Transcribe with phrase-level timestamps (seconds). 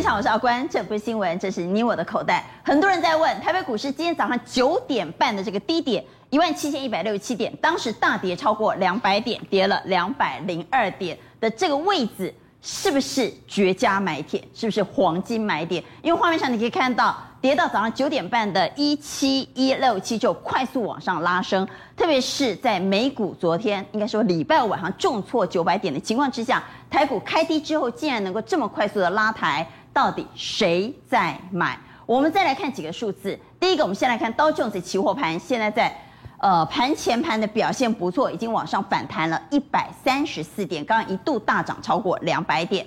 [0.00, 2.42] 现场，我是阿关，这不是新闻，这是你我的口袋。
[2.64, 14.42] 很多人在问，台北股市今天早上九点半的这个低点一万七千一百六十七点，当时大跌超过两百点，跌了两百零二点的这个位置，是不是绝佳买点？
[14.54, 15.84] 是不是黄金买点？
[16.00, 31.78] 因为画面上你可以看到，跌到早上九点半的一七一六七就快速往上拉升，特别是在美股昨天应该说礼拜五晚上重挫九百点的情况之下，台股开低之后竟然能够这么快速的拉抬，到底谁在买？
[32.06, 35.96] 我们再来看几个数字，第一个我们先来看道琼斯期货盘，现在在。
[36.42, 42.86] 呃，盘前盘的表现不错，已经往上反弹了一百三十四点，刚刚一度大涨超过两百点。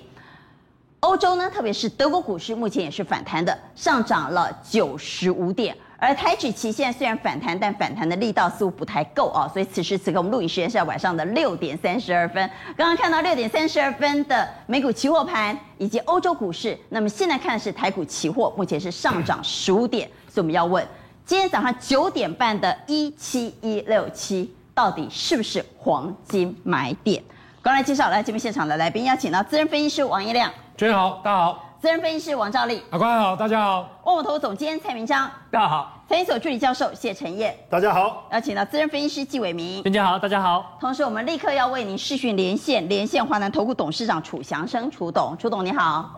[0.98, 5.76] 欧洲呢，特别是德国股市，目前也是反弹的，上涨了九十五点。
[6.04, 12.50] 而台指期现虽然反弹，但反弹的力道似乎不太够啊，所以此时此刻我们录影时间是在晚上的六点三十二分。
[12.76, 20.86] 刚刚看到六点三十二分的美股期货盘以及欧洲股市，那么现在看的是台股期货，目前是上涨十五点，所以我们要问。
[21.24, 27.22] 今天早上九点半的一七一六七，到底是不是黄金买点？
[27.62, 40.78] 刚来介绍来节目现场的来宾，邀请到资深分析师王一亮，主持人好，大家好；资深分析师王兆立，阿关好，大家好；万宝投总监蔡明章，大家好；财经所助理教授谢晨彦，大家好；邀请到资深分析师纪伟明，大家好，大家好。
[40.80, 46.10] 同时，我们立刻要为您视讯连线，连线华南投顾董事长楚祥生，楚董，楚董你好。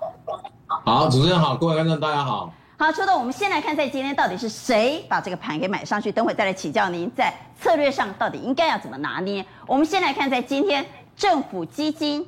[0.85, 2.49] 好，主持人好，各位观众大家好。
[2.79, 6.13] 好，楚董，我们先来看，在今天到底是谁把这个盘给买上去？
[6.13, 9.45] 等会再来请教您，在策略上到底应该要怎么拿捏？
[9.67, 12.25] 我们先来看，在今天政府基金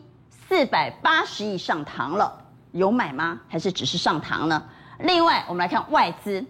[0.49, 2.35] 四百八十亿上堂了，
[2.73, 3.41] 有买吗？
[3.49, 4.63] 还是只是上堂呢？
[5.01, 6.45] 另外，我们来看外资，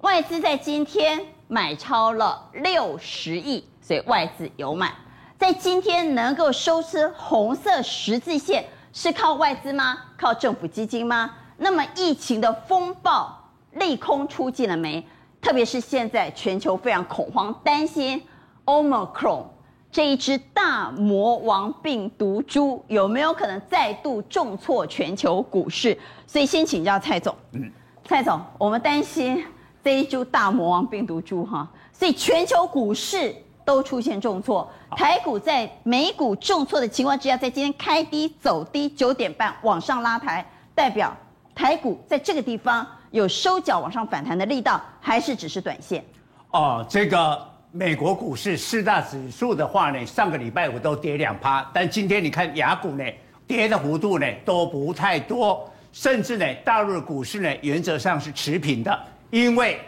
[0.00, 4.92] 外资在今天买超了六十亿，所以外资有买。
[5.38, 9.98] 在今天能够收吃红色十字线，是靠外资吗？
[10.16, 11.30] 靠政府基金吗？
[11.56, 13.40] 那么疫情的风暴。
[13.72, 15.04] 利空出尽了没？
[15.42, 18.22] 特别是现在全球非常恐慌，担心
[18.64, 19.46] Omicron
[19.94, 25.96] 这一只大魔王病毒株有没有可能再度重挫全球股市？
[26.26, 27.32] 所以先请教蔡总。
[27.52, 27.70] 嗯，
[28.04, 29.46] 蔡总，我们担心
[29.84, 33.32] 这一株大魔王病毒株哈，所以全球股市
[33.64, 34.68] 都出现重挫。
[34.96, 40.44] 台股在美股重挫的情况之下，在今天开低走低，九点半往上拉抬，
[40.74, 41.16] 代表
[41.54, 42.84] 台股在这个地方。
[43.12, 46.04] 有收脚往上反弹的力道，还是只是短线？
[46.50, 53.04] 哦，这个美国股市四大指数的话呢，上个礼拜五都跌两趴，但今天你看雅股呢，
[53.48, 58.96] 跌的幅度呢都不太多，甚至呢大陆股市呢原则上是持平的，
[59.30, 59.80] 因为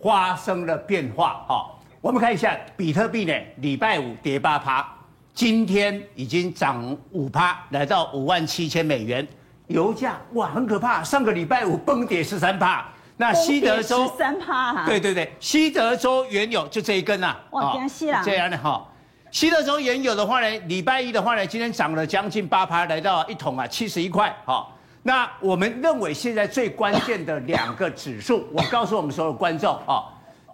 [0.00, 1.44] 发生了变化。
[1.48, 1.68] 哈、
[2.00, 4.88] 我们看一下比特币呢，礼拜五跌八趴，
[5.34, 9.26] 今天已经涨五趴，来到五万七千美元。
[9.66, 12.86] 油价哇，很可怕，上个礼拜五崩跌十三趴，
[13.18, 18.86] 那西德州十三趴，对对对，西德州原油就这一根呐、啊，哇，这样细了，这样的哈，
[19.30, 24.66] 西德州原油的话呢，礼拜一的话呢，今天涨了将近八趴，来到一桶啊七十一块，哈，
[25.02, 30.04] 那我们认为现在最关键的两个指数， 我告诉我们所有观众啊，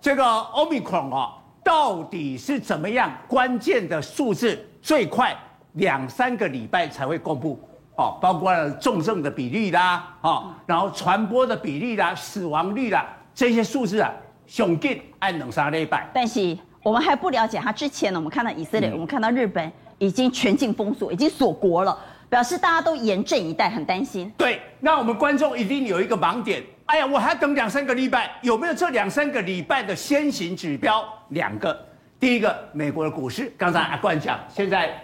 [0.00, 1.32] 这个 Omicron 啊，
[1.64, 3.12] 到底是怎么样？
[3.26, 5.36] 关键的数字最快
[5.72, 7.60] 两三个礼拜才会公布。
[7.96, 14.10] 哦，包括了重症的比例啦，哦，然后传播的比例啦，死亡率啦，这些数字啊，
[14.46, 16.08] 雄劲按两三礼拜。
[16.14, 21.96] 但是我们还不了解它之前呢，我们看到以色列，嗯、我们看到日本已经全境封锁，已经锁国了，
[22.30, 24.32] 表示大家都严阵以待，很担心。
[24.38, 31.04] 对，那我们观众一定有一个盲点，哎呀，我还等两三个礼拜，有没有这两三个礼拜的先行指标？
[31.28, 31.78] 两个，
[32.18, 34.98] 第一个，美国的股市，刚才阿冠讲，现在。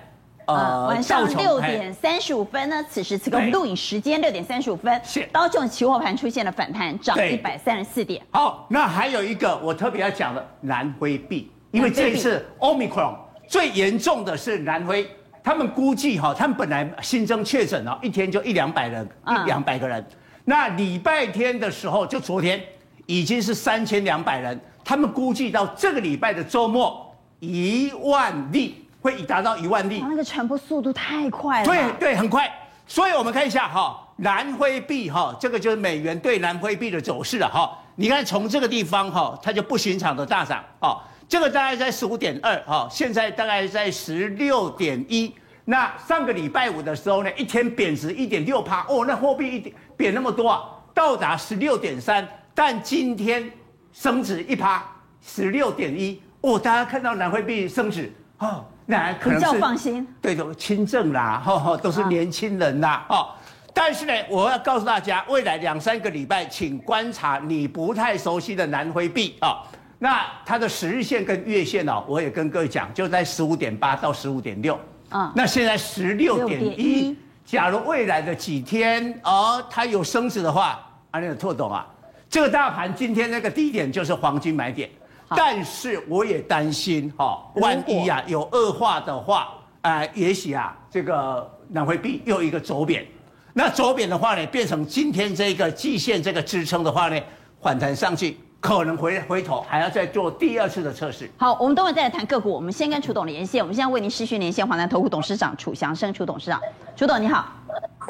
[0.48, 4.98] 呃，晚上六点三十五分呢，此时此刻我们录影时间六点三十五分，
[5.30, 8.24] 道琼期货盘出现了反弹，涨一百三十四点。
[8.30, 13.14] 好，那还有一个我特别要讲的南非币，因为这一次 Omicron
[13.46, 15.06] 最严重的是南非，
[15.44, 20.02] 他们估计哈，他们本来新增确诊哦，一天就一两百人，一两百个人，
[20.46, 22.58] 那礼拜天的时候就昨天
[23.04, 28.86] 已经是三千两百人，他们估计到这个礼拜的周末一万例。
[29.16, 31.66] 会达到一万例，那个传播速度太快了。
[31.66, 32.50] 对对，很快。
[32.86, 37.76] 所以我们看一下哈，南非币哈，这个就是美元对南非币的走势了哈。
[37.96, 41.00] 你看从这个地方哈，它就不寻常的大涨哦。
[41.28, 45.34] 这个大概在十五点二哈，现在大概在十六点一。
[45.64, 50.62] 那上个礼拜五的时候呢，一天贬值一点六趴哦，那货币一点贬那么多啊，
[50.94, 52.26] 到达十六点三。
[52.54, 53.50] 但今天
[53.92, 54.82] 升值一趴，
[55.22, 58.64] 十六点一哦，大家看到南非币升值哦。
[58.90, 63.28] 那可能是比较放心，对的，轻症啦，哈哈，都是 年轻人啦，哦，
[63.74, 69.62] 但是呢，我要告诉大家，未来两三个礼拜，请观察你不太熟悉的南非币啊。
[69.98, 74.80] 那它的十日线跟月线哦，我也跟各位讲，就在十五点八到十五点六。
[75.10, 77.14] 啊，那现在十六点一。
[77.44, 80.80] 假如未来的几天，哦，它有升值的话，
[81.10, 81.86] 啊，那个拓董啊，
[82.30, 84.88] 这个大盘今天那个低点就是黄金买点。
[85.30, 89.48] 但是我也担心哈、哦，万一啊有恶化的话，
[89.82, 93.06] 呃，也许啊这个南非币又一个走贬，
[93.52, 97.20] 那走贬的话呢，变成今天这个季线这个支撑的话呢，
[97.60, 101.30] 反弹上去可能回回头还要再做第二次的测试。
[101.36, 106.60] 好，我们等会再来谈个股，我们先跟楚董连线，我们现在为您视讯连线华南投顾董事长楚祥生楚董事长，
[106.96, 107.46] 楚董你好，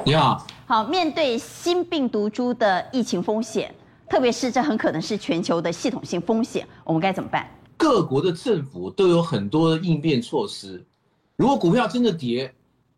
[0.05, 3.75] 你好，好，面对新病毒株的疫情风险。
[4.08, 7.49] 特别是这很可能是全球的系统性风险，我们该怎么办？
[7.76, 10.84] 各国的政府都有很多的应变措施。
[11.37, 12.52] 如果股票真的跌，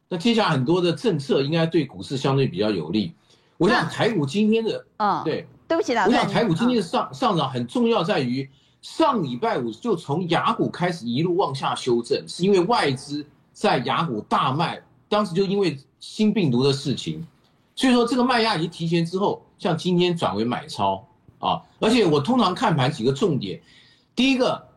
[0.08, 3.12] 那接下来很多的政策应该对股市相对比较有利。
[3.58, 8.48] 我想台股今天的，嗯，对，对不起啦，我想台股今天的上上涨很重要在于
[8.80, 14.80] 上礼拜五就从雅股开始一路往下修正，是因为外资在雅股大卖，
[15.10, 17.26] 当时就因为新病毒的事情，
[17.80, 19.42] 所以说这个卖压已经提前之后。
[19.58, 21.06] 像今天转为买超
[21.38, 23.60] 啊，而且我通常看盘几个重点，
[24.16, 24.68] 第一个，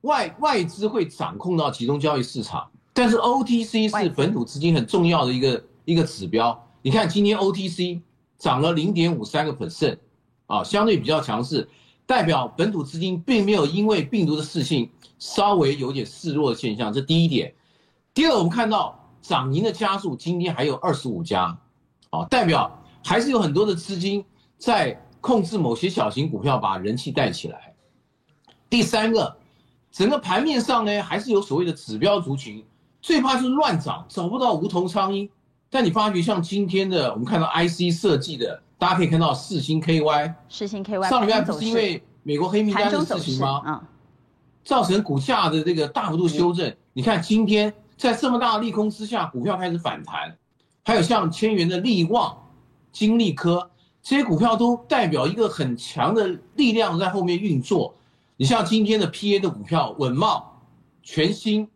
[0.00, 6.58] 外外资会掌控到集中交易市场，但是 OTC 是本土资金很重要的一个一个指标。
[6.80, 8.00] 你看今天 OTC
[8.38, 9.98] 涨了零点五三个 percent，
[10.46, 11.68] 啊，相对比较强势，
[12.06, 14.88] 代表本土资金并没有因为病毒的事情
[15.18, 17.54] 稍微有点示弱的现象，这第一点。
[18.14, 21.58] 第二，我们看到涨停的家数今天还有二十五家，
[22.20, 22.80] 啊，代表。
[23.06, 24.24] 还是有很多的资金
[24.56, 27.74] 在控制某些小型股票，把人气带起来。
[28.70, 29.36] 第三个，
[29.92, 32.64] 整个盘面上呢，还是有所谓的指标族群，
[33.02, 35.28] 最怕是乱涨，找不到无头苍蝇。
[35.68, 43.60] 但你发觉像今天的，我们看到 IC 设计的，大家可以看到四星 KY，四星 KY 上礼拜不是因为美国黑名单的事情吗？
[43.66, 43.80] 嗯，
[44.64, 46.74] 造成股价的这个大幅度修正。
[46.94, 50.34] 你看今天在这么大的利空之下，股票开始反弹，
[50.84, 52.36] 还有像千元的力旺。
[52.92, 53.70] 金利科
[54.00, 57.92] 这些股票都代表一个很强的力量在后面运作。
[58.36, 60.60] 你像今天的 PA 的股票稳茂、
[61.02, 61.68] 全新，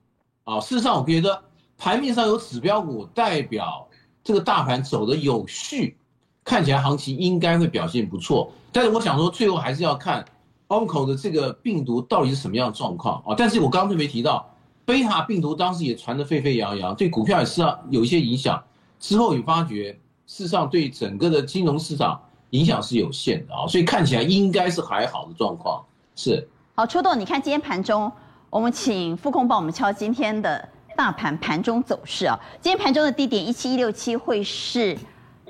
[0.45, 1.43] 啊，事实上我觉得
[1.77, 3.89] 盘面上有指标股代表
[4.23, 5.97] 这个大盘走得有序，
[6.45, 8.53] 看起来行情应该会表现不错。
[8.71, 10.25] 但是我想说，最后还是要看
[10.69, 13.35] Omicron 的这个病毒到底是什么样的状况啊。
[13.37, 14.49] 但是我刚刚特别提到，
[14.85, 18.63] 贝塔病毒当时也传得沸沸扬扬，对股票也是要有一些影响。
[19.01, 19.99] 之后你发觉。
[20.31, 25.83] 事实上，对整个的金融市场影响是有限的啊，所以看起来应该是还好的状况。
[26.15, 26.47] 是。
[26.75, 28.13] 好，楚董，你看今天盘中，
[28.51, 32.39] 我们请副控帮我们敲今天的大盘盘中走势啊。
[32.61, 34.99] 今天盘中的低点一七一六七会是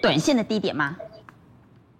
[0.00, 0.96] 短线的低点吗？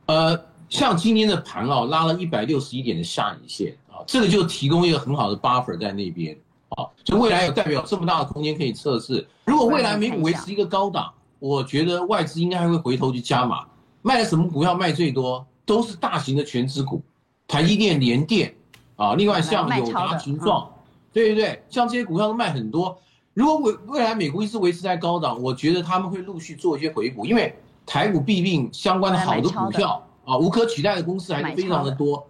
[0.07, 9.27] 呃，像今天的盘啊，拉了一百六十一点的下影线啊，这个就提供一个很好的 buffer 在那边啊，所以未来有代表这么大的空间可以测试。
[9.47, 11.13] 如果未来美股维持一个高档。
[11.39, 13.67] 我觉得外资应该还会回头去加码，
[14.03, 15.47] 卖了什么股票卖最多？
[15.65, 17.03] 都是大型的全值股，
[17.47, 18.55] 台积电、联电
[18.97, 20.67] 啊，另外像友达、群创，
[21.13, 22.99] 对对对，像这些股票都卖很多。
[23.35, 27.55] 如果未未来美国一直维持在高档，我觉得他们会陆续做一些回补，因为
[27.85, 32.27] 台股弊病相关的好的股票啊，无可取代的公司还是非常的多，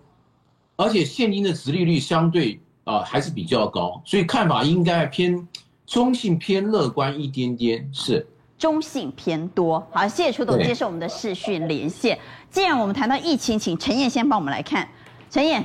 [0.74, 5.46] 而且现金的殖利率相对啊还是比较高，所以看法应该偏
[5.86, 8.26] 中性偏乐观一点点，是。
[8.58, 12.18] 中性偏多，好，谢谢楚董接受我们的视讯连线。
[12.50, 14.86] 既然我们谈到疫情，请陈燕先帮我们来看。
[15.30, 15.64] 陈燕，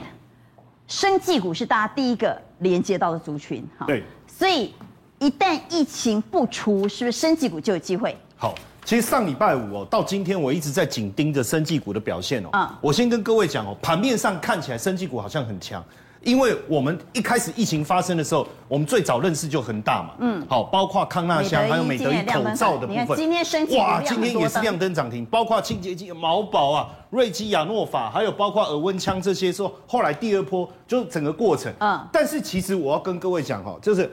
[0.88, 4.74] 生技股是大家第一个连接到的族群，哈，对，所以
[5.18, 8.16] 一旦疫情不出，是不是生技股就有机会？
[8.38, 8.54] 好，
[8.86, 12.50] 其实上礼拜五哦，到今天我一直在紧盯着生技股的表现哦。
[12.54, 15.84] 嗯，我先跟各位讲哦，盘面上看起来生技股好像很强。
[16.24, 34.10] 因为我们一开始疫情发生的时候，我们最早认识就恒大嘛，嗯，好，包括康那香，还有美德一口罩的部分，今天升哇，今天也是亮灯涨停，包括清洁剂毛宝啊、瑞基亚诺法，还有包括耳温枪这些，说后来第二波就是整个过程，嗯，但是其实我要跟各位讲哈，就是，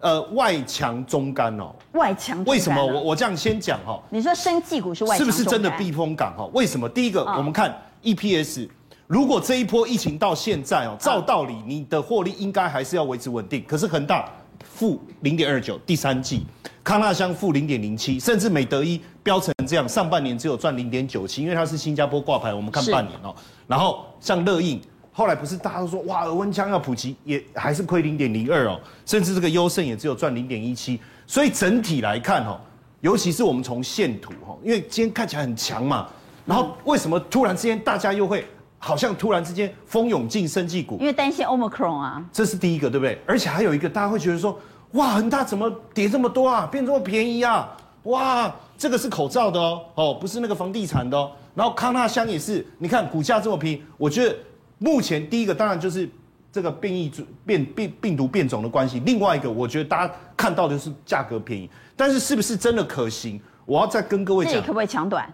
[0.00, 2.82] 呃，外强中干哦，外强，为什么？
[2.82, 4.00] 我我这样先讲哈？
[4.08, 6.48] 你说生技股是外强，是不是真的避风港哈？
[6.54, 6.88] 为什么？
[6.88, 8.66] 第一个，我们看 EPS。
[9.10, 13.60] 如果这一波疫情到现在哦，照道理你的获利应该还是要维持稳定。
[13.66, 14.30] 可是恒大
[14.62, 16.46] 负零点二九，第三季，
[16.84, 23.34] 康纳香负零点零七，甚至美德一飙成这样，上半年只有赚零点九七，因为它是新加坡挂牌，我们看半年哦。
[23.66, 31.00] 然后像乐印，后来不是大家都说哇，耳温枪要普及，也还是亏零点零二哦，甚至这个优胜也只有赚零点一七。
[31.26, 32.60] 所以整体来看哦，
[33.00, 36.06] 尤其是我们从线图哈，因为今天看起来很强嘛，
[36.46, 38.46] 然后为什么突然之间大家又会
[38.80, 40.96] 好像突然之间蜂拥进生技股？
[40.98, 43.16] 因为担心 Omicron 啊，这是第一个，对不对？
[43.26, 44.58] 而且还有一个，大家会觉得说，
[44.94, 47.68] 哇，恒大怎么跌这么多啊，变这么便宜啊？
[48.04, 51.30] 哇，这个是口罩的哦，哦，不是那个房地产的哦。
[51.54, 54.34] 然后康纳香也是，你看股价这么便宜，我觉得
[54.78, 56.08] 目前第一个当然就是。
[56.52, 57.08] 这个变异
[57.46, 63.40] 变变病毒变种的关系，另外一个我觉得大家看到的是价格便宜，但是是不是真的可行？
[63.64, 65.32] 我要再跟各位讲，这可不可以抢短？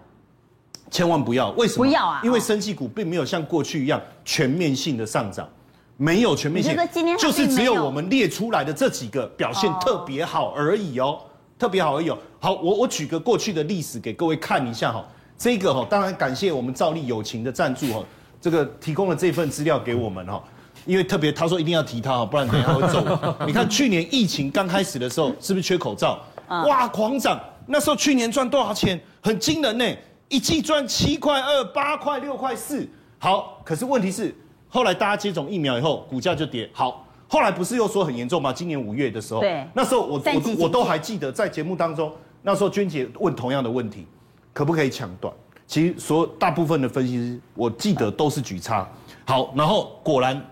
[0.90, 1.84] 千万不要，为什么？
[1.84, 2.20] 不要啊！
[2.22, 5.48] 因为生技股并没有像过去一样全面性的上涨，
[5.96, 6.76] 没有全面性，
[7.18, 11.18] 就是只有我们列出来的这几个表现特别好而已哦，
[11.58, 12.18] 特别好而已哦。
[12.38, 15.04] 好，我我举个过去的历史给各位看一下哈，
[15.36, 18.04] 这个哈，当然感谢我们兆利友情的赞助哈，
[18.40, 20.42] 这个提供了这份资料给我们哈。
[20.84, 23.02] 因为特别，他说一定要提他，不然等下会揍。
[23.44, 26.20] 你看去年疫情刚开始的时候，是不是缺口罩？
[26.48, 27.40] 哇，狂涨！
[27.66, 29.00] 那时候去年赚多少钱？
[29.20, 29.84] 很惊人呢，
[30.28, 32.88] 一季赚七块二、八块六块四。
[33.18, 34.34] 好，可是问题是，
[34.68, 36.68] 后来大家接种疫苗以后，股价就跌。
[36.72, 38.52] 好，后来不是又说很严重吗？
[38.52, 44.06] 今年五月的时候，对，那时候我我我都还记得，在节目当中，那时候娟姐问同样的问题，
[44.52, 45.32] 可不可以抢短？
[45.66, 48.88] 其实所大部分的分析师，我记得都是举差。
[49.26, 50.42] 好，然后果然。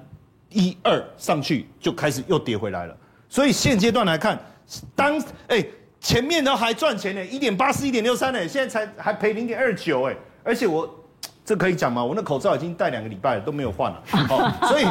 [0.50, 2.96] 一二上去就开始又跌回来了，
[3.28, 4.40] 所以现阶段来看，
[4.94, 5.70] 当哎、欸、
[6.04, 10.86] 前面都还赚钱呢，一点八四、一点六三呢，现在才还赔零点二九哎，而且我
[11.42, 12.04] 这可以讲吗？
[12.04, 14.84] 我那口罩已经戴两个礼拜了都没有换了，好， 所以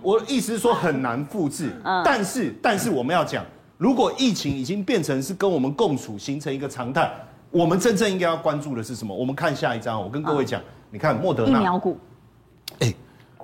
[0.00, 1.72] 我的意思是说很难复制，
[2.06, 3.44] 但是但是我们要讲，
[3.78, 7.10] 如果疫情已经变成是跟我们共处，形成一个常态，
[7.50, 9.12] 我们真正应该要关注的是什么？
[9.12, 10.62] 我们看下一张，我跟各位讲，
[10.92, 12.09] 你看莫德纳疫苗股，哎。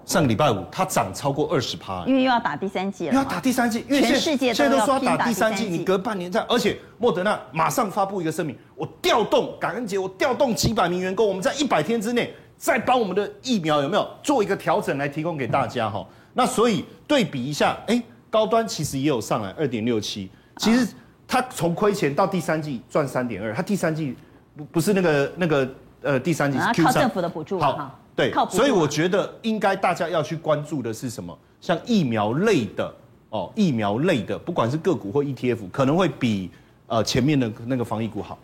[0.07, 3.13] 上个礼拜五，它涨超过二十趴，因为又要打第三季了。
[3.13, 16.07] 又要打第三季，因为全世界现在都说要打打第三季，你隔半年再，而且莫德纳马上发布一个声明，我调动感恩节，我调动几百名员工，我们在一百天之内再帮我们的疫苗有没有做一个调整来提供给大家哈。
[16.35, 20.87] 那所以对比一下，哎，高端其实也有上来二点六七，其实
[21.27, 24.17] 它从亏钱到第三季赚三点二，它第三季
[24.57, 25.69] 不不是那个那个
[26.03, 27.99] 呃第三季是 Q3，靠政府的补助好。
[28.17, 31.39] 对，所以我觉得应该大家要去关注的是什么？
[31.61, 32.95] 像疫苗类的
[33.29, 36.51] 哦，疫苗类的，不管是个股或 ETF，可能会比
[36.87, 38.39] 呃前面的那个防疫股好。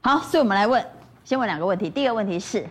[0.00, 0.82] 好，所以我们来问，
[1.24, 1.90] 先问两个问题。
[1.90, 2.66] 第一个问题是，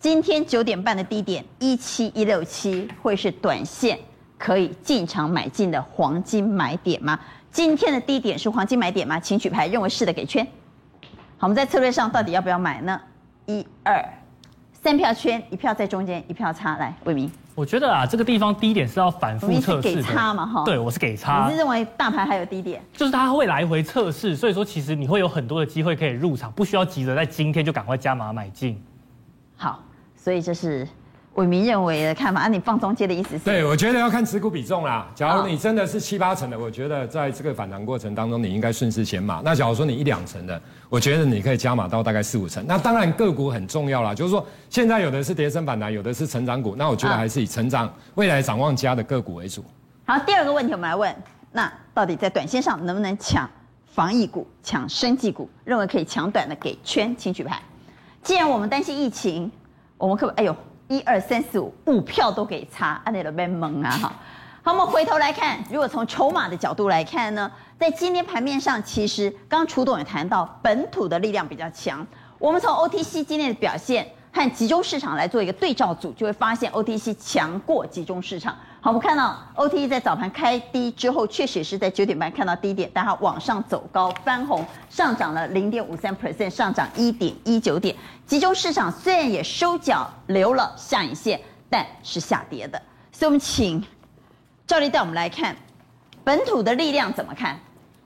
[0.00, 3.96] 今天九点半的低点一七一六七会是短线
[4.36, 7.16] 可以进场买进的黄金买点吗？
[7.52, 9.20] 今天的低点是黄金买点吗？
[9.20, 10.44] 请举牌，认为是的给圈。
[11.36, 13.00] 好，我们在策略上到底要不要买呢？
[13.46, 14.04] 一二。
[14.82, 16.78] 三票圈，一票在中间，一票差。
[16.78, 19.96] 来，魏明，我觉得啊，这个地方低点是要反复测试的。
[19.96, 20.64] 给差嘛，哈。
[20.64, 21.44] 对，我是给差。
[21.44, 22.82] 你是认为大盘还有低点？
[22.94, 28.82] 就是它会来回测试，所以说其实你会有很多的机会可以入场，不需要急着在今天就赶快加码买进。
[29.54, 29.82] 好，
[30.16, 30.88] 所以这是。
[31.34, 33.44] 伟民认为的看法，按、啊、你放中间的意思是？
[33.44, 35.08] 对，我觉得要看持股比重啦。
[35.14, 39.40] 假如你真的是七八成的，我觉得在这个反弹过程当中，你应该顺势减码。
[39.44, 42.66] 那假如说你一两成的，我觉得你可以加码到大概四五成。
[42.66, 49.64] 那当然个股很重要啦，就是说现在有的是跌升反弹，有的是成长股，那我觉得还是以成长未来展望佳的个股为主。
[50.04, 51.14] 好，第二个问题我们来问，
[51.52, 53.48] 那到底在短线上能不能抢
[53.86, 55.48] 防疫股、抢生技股？
[55.64, 57.62] 认为可以抢短的给圈，请举牌。
[58.20, 59.50] 既然我们担心疫情，
[59.96, 60.54] 我们可不，哎呦。
[60.90, 64.12] 一二三四五五票都给差，按那个被蒙啊哈。
[64.60, 72.04] 好，我们回头来看，如果从筹码的角度来看呢，在今天盘面上，其实刚刚楚董也谈到，本土的力量比较强。
[72.40, 78.56] 我们从 OTC 今天的表现和集中市场来做一个对照组，就会发现 OTC 强过集中市场。
[78.82, 87.94] 好，我们看到 OTE 在早盘开低之后，确实是在九点半看到低点，但它往上走高翻红，上涨了零点五三 percent，上涨一点一九点。
[88.24, 92.80] 集中市场虽然也收脚留了下影线，但是下跌的。
[93.12, 93.84] 所以我们请
[94.66, 95.54] 赵丽带我们来看
[96.24, 97.60] 本土的力量怎么看？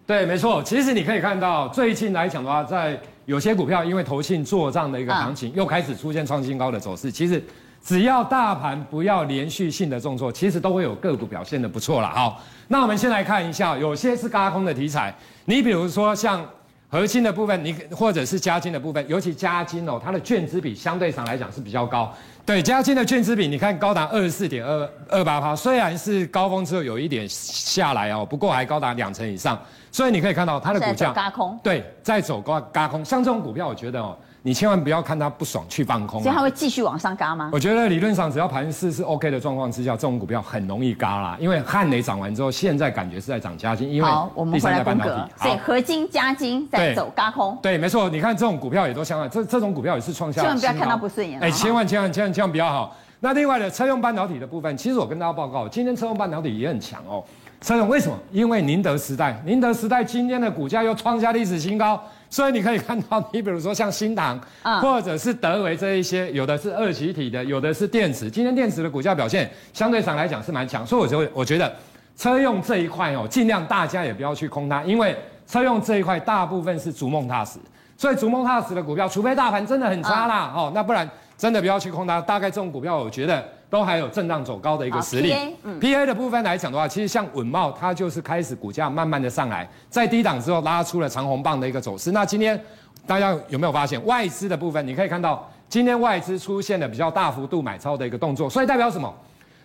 [0.09, 7.41] 对，没错，其实你可以看到最近来讲的话，在有些股票因为投信做账的一个行情，又开始出现创新高的走势，其实。
[7.85, 12.09] 只要大盘不要连续性的重挫，其实都会有个股表现的不错了。
[12.09, 15.15] 好，那我们先来看一下，有些是高空的题材。
[15.45, 16.43] 你比如说像
[16.89, 22.11] 核心的部分，你或者是加金的部分，尤其加金哦，它的券资比相对上来讲是比较高。
[22.47, 29.61] 对，加金的券资比，你看高达二十四点二二八趴，虽然是高峰之后有一点下来哦，不过还高达两成以上。
[29.93, 31.59] 所以你可以看到它的股价轧空。
[31.63, 33.05] 对，在走高高空。
[33.05, 34.17] 像这种股票，我觉得哦。
[34.47, 36.23] 你千万不要看它不爽去放空、啊。
[36.23, 37.49] 所以它会继续往上嘎吗？
[37.51, 41.35] 我觉得理论上只要盘势是 OK 的状况之下，这种股票很容易嘎啦。
[41.41, 45.27] 因为汉磊涨完之后，现在感觉是在涨加金，因为好，我们回来分隔。
[45.39, 47.59] 所以合金、加金在走嘎空。
[47.63, 48.11] 对，没错。
[48.11, 50.43] 你看这种股票也都相当，这这种股票也是创下。
[50.43, 51.41] 千万不要看它不顺眼。
[51.41, 52.95] 哎，千万千万千万千万不要好。
[53.21, 57.25] 那另外的车用半导体的部分，其实我跟大家报告，今天车用半导体也很强哦。
[57.63, 58.19] 车用为什么？
[58.31, 61.99] 因为宁德时代，宁德时代今天的股价又创下历史新高，
[62.35, 64.37] 所以你可以看到，你比如说像新唐，
[64.83, 68.29] 或者是德维这一些，有的是二极体的，有的是电池。
[68.29, 71.73] 今天电池的股价表现相对上来讲是蛮强，所以我就我觉得
[72.17, 77.61] 车用这一块哦，尽量大家也不要去空它，因为车用这一块大部分是逐梦踏实，
[77.97, 82.21] 所以逐梦踏实的股票，除非大盘真的很差啦，哦，那不然真的不要去空它。
[82.21, 83.49] 大概这种股票，我觉得。
[83.75, 85.33] 都还有震荡走高的一个实力。
[85.33, 92.13] PA，嗯，PA 的部分来讲的话，其实像稳懋，它就是开始股价慢慢的上来，在低档之后拉出了长红棒的一个走势。
[92.13, 92.59] 那今天
[93.05, 94.87] 大家有没有发现外资的部分？
[94.87, 99.13] 你可以看到今天外资出现了比较大幅度买超的一个动作，所以代表什么？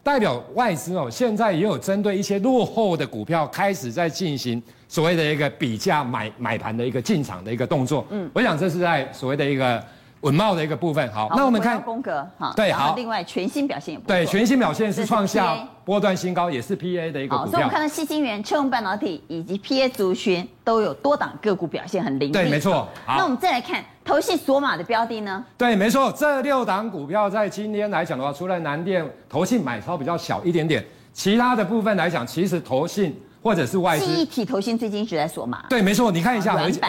[0.02, 8.04] 代表外资哦，现在也有针对一些落后的股票开始在进行所谓的一个比价买买盘的一个进场的一个动作。
[8.10, 9.84] 嗯，我想这是在所谓的一个。
[10.22, 17.52] 稳懋的一个部分，好，好那我们看宫格，好，对，好，另外全新表现也不，对，全新表现是创下波段新高，也是 PA 的一个股票。
[17.52, 22.34] 所以我们看到矽晶圆、车用半导体以及 PA 族群都有多档个股表现很凌厉。
[22.34, 22.88] 对，没错。
[23.06, 25.44] 好，那我们再来看投信锁码的标的呢？
[25.58, 30.84] 对，没错，这六档股票在今天来讲的话，除了南电投信买超比较小一点点，
[31.14, 34.06] 其他的部分来讲，其实投信或者是外资。
[34.06, 35.66] 记忆体投信最近一直在锁码。
[35.70, 36.82] 对，没错，你看一下合金，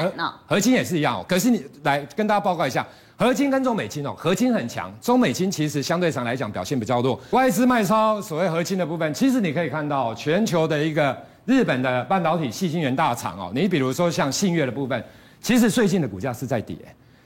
[0.46, 1.24] 合金也是一样哦。
[1.28, 2.86] 可是你来跟大家报告一下。
[3.16, 7.20] 合金跟中美金哦，合金很强，中美金其实相对上来讲表现比较弱。
[7.32, 11.14] 外资卖超所谓合金的部分，其实你可以看到全球的一个
[11.44, 15.04] 日本的半导体细晶圆大厂哦，你比如说像信越的部分，
[15.42, 16.78] 其实最近的股价是在跌。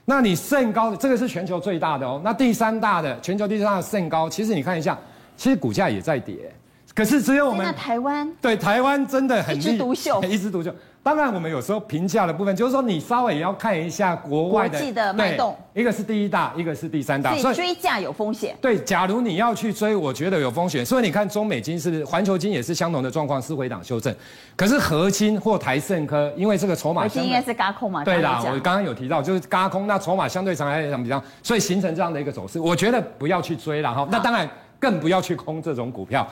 [0.03, 4.99] 那你盛高的这个是全球最大的哦，那第三大的全球第三大的盛高，其实你看一下，
[5.37, 6.53] 其实股价也在跌。
[6.95, 10.73] 可是只有我们台湾对台湾真的很一枝独秀，一枝独秀。
[11.03, 18.55] 当然，我们有时候评价的部分，就是说你稍微也要看一下国外的，国际的脉动，一个是第一大，一个是第三大，所以追价有风险。
[18.59, 20.83] 对，假如你要去追，我觉得有风险。
[20.83, 24.15] 所以你看，中美金是环球金也是相同的状况，是回档修正。
[24.55, 28.03] 可是合金或台盛科，因为这个筹码，合金应该是嘎空嘛？
[28.03, 34.07] 对啦，我刚刚有提到，就是嘎空，那筹码相对上来讲比较，所以形成这样的一个走势，我觉得不要去追了哈。
[34.09, 36.27] 那当然更不要去空这种股票。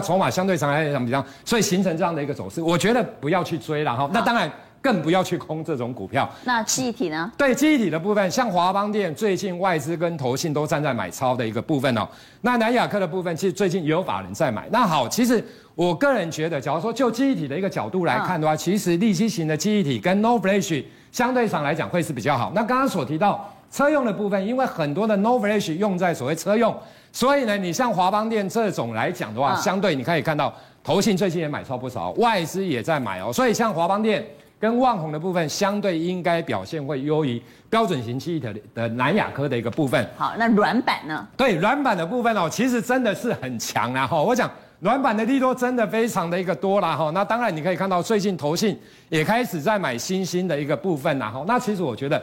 [0.00, 4.08] 筹码相对上来讲比较，所以形成这样的一个走势，我觉得不要去追了哈。
[4.10, 4.50] 那当然
[4.80, 6.26] 更不要去空这种股票。
[6.44, 7.30] 那记忆体呢？
[7.36, 12.08] 对，记忆体的部分，像华邦电最近外资跟投信都站在买超的一个部分哦。
[12.40, 14.66] 那南亚科的部分，其实最近也有法人在买。
[14.72, 22.50] 那好，其实我个人觉得，假如说就记忆体的一个角度来看的话，其实利基型的记忆体跟 NOR Flash 相对上来讲会是比较好。
[22.54, 26.74] 那刚刚所提到车用的部分，因为很多的 NOR Flash 用在所谓车用。
[27.12, 33.30] 所以呢，你像华邦电这种来讲的话，相对你可以看到，投信最近也买超不少，外资也在买哦。
[33.30, 34.26] 所以像华邦电
[34.58, 40.08] 跟万宏的部分，相对应该表现会优于标准型记忆体的南亚科的一个部分。
[40.16, 41.28] 好，那软板呢？
[41.36, 44.06] 对，软板的部分哦，其实真的是很强啊！
[44.06, 44.50] 哈，我讲
[44.82, 47.10] 软板的利多真的非常的一个多啦哈。
[47.14, 48.76] 那当然你可以看到，最近投信
[49.08, 51.44] 也开始在买新兴的一个部分啦哈。
[51.46, 52.20] 那其实我觉得。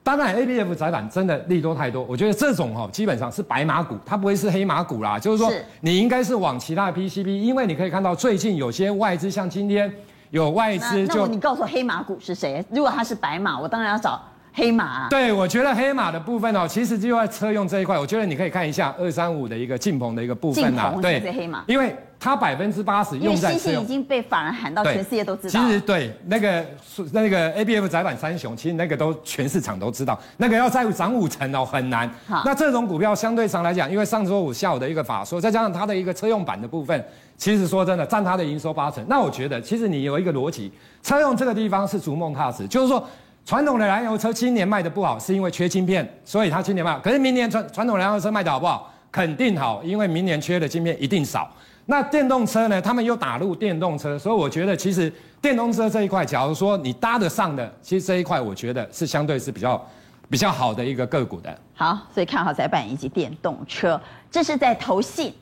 [0.00, 5.18] 当然，A B F 窄板真的利多太多，我觉得这种哈基本上是白马股，它不会是黑马股啦。
[5.18, 9.92] 就是说，你应该是往其他的 P C B，因为你可以看到最近有些外资，像今天
[10.30, 11.26] 有外资就。
[11.26, 12.64] 那你告诉我黑马股是谁？
[12.70, 14.18] 如果它是白马，我当然要找
[14.58, 15.06] 黑马啊。
[15.08, 20.92] 对，我觉得黑马的部分哦，其实就在车用这一块，我觉得你可以看一下二三五的一个晋鹏的一个部分呐。
[21.00, 21.94] 对，黑马，因为。
[22.20, 25.50] 它百分之八十用在车用，已经被法人喊到全世界都知道。
[25.50, 26.66] 其实对那个
[27.12, 32.10] 那个 A B F 载板三雄，其实那个都全市场都知道，那个要再涨五成哦很难。
[32.26, 37.04] 好，那这种股票相对上来讲，因为上周五下午的一个法说，再加上它的一个车用版的部分，
[37.36, 39.06] 其实说真的占它的营收八成。
[39.08, 40.72] 那我觉得其实你有一个逻辑，
[41.04, 43.08] 车用这个地方是逐梦踏实，就是说
[43.48, 46.98] 传统的燃油车今年卖的不好，是因为缺晶片，所以它今年卖。
[46.98, 48.92] 可是明年传传统燃油车卖的好不好？
[49.10, 51.50] 肯定好，因为明年缺的晶片一定少。
[51.86, 52.78] 那电动车呢？
[52.82, 59.82] 他们又打入电动车，所以我觉得其实电动车这一块，假如说你搭得上的，其实这一块我觉得是相对是比较
[60.28, 61.58] 比较好的一个个股的。
[61.72, 63.98] 好，所以看好载板以及电动车，
[64.30, 65.32] 这是在投信。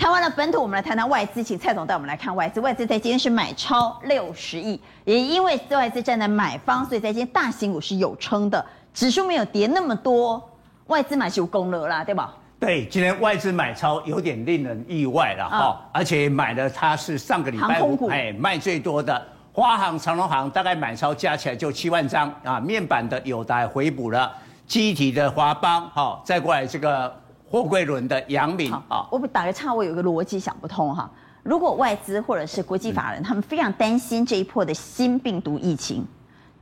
[0.00, 2.58] 台湾的本土，我们来谈谈外资，请蔡总带我们来看外资。
[2.58, 10.42] 外资在今天是买超六十亿，也因为外资站在买方，所以在今天大型股是有撑的，指数没有跌那么多，
[10.86, 12.34] 外资买是有功劳啦，对吧？
[12.58, 24.32] 对，今天外资买超有点令人意外了哈，而且买的它是上个礼拜五哎卖最多的，花行、长隆行大概买超加起来就七万张啊，面板的友达回补了，
[24.66, 27.14] 记忆体的华邦好，再过来这个
[27.50, 31.10] 货柜轮的阳明啊，我打个岔，我有个逻辑想不通哈，
[31.42, 36.06] 如果外资或者是国际法人、嗯、他们非常担心这一波的新病毒疫情，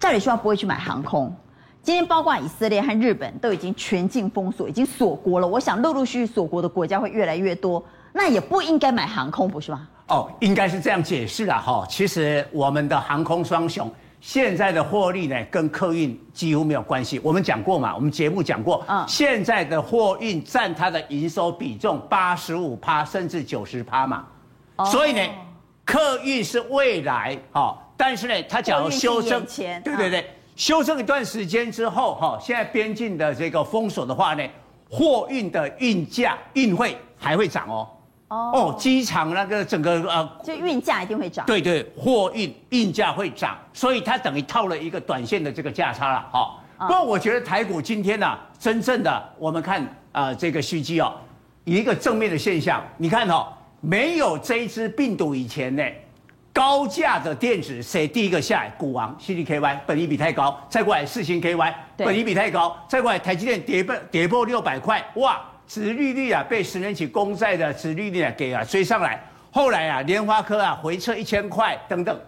[0.00, 1.30] 照理说不会去买航空。
[1.82, 5.46] 今天包括以色列和日本都已经全境封锁，已经锁国了。
[5.46, 9.86] 我想陆陆续续锁国的国家会越来越多，那也不应该买航空，不是吗？
[10.08, 11.60] 哦，应该是这样解释了。
[11.60, 11.86] 哈。
[11.88, 17.20] 其实我们的航空双雄现在的获利呢，跟客运几乎没有关系。
[17.22, 24.26] 我们讲过嘛，我们节目讲过，嗯，现在的货运占它的营收比重八十五趴，甚至九十趴嘛。
[24.76, 25.20] 哦，所以呢，
[25.84, 29.44] 客运是未来，哈，但是呢，它假如修正，
[29.84, 30.28] 对对对。
[30.56, 34.42] 修正一段时间之后，哈，现在边境的这个封锁的话呢，
[34.90, 37.88] 货运的运价运费还会涨哦。
[38.28, 41.44] 哦哦，机场那个整个呃，就运价一定会涨。
[41.46, 46.28] 对对，货运运价会涨，所以它等于套了一个短线的这个价差了。
[46.30, 51.14] 哈，不过我觉得台股今天呢、啊，真正的我们看啊、呃，这个虚机哦，
[51.64, 53.46] 一个正面的现象，你看哦，
[53.80, 55.82] 没有这一支病毒以前呢。
[56.50, 58.70] 高价的电子谁第一个下来？
[58.70, 72.18] 股王 CDKY 本益比太高，再过来四星 KY 本益比太高，再过来台积电跌破跌破六百块，哇，殖利率啊被十年期公债的殖利率啊给啊追上来，后来啊莲花科啊回撤一千块等等，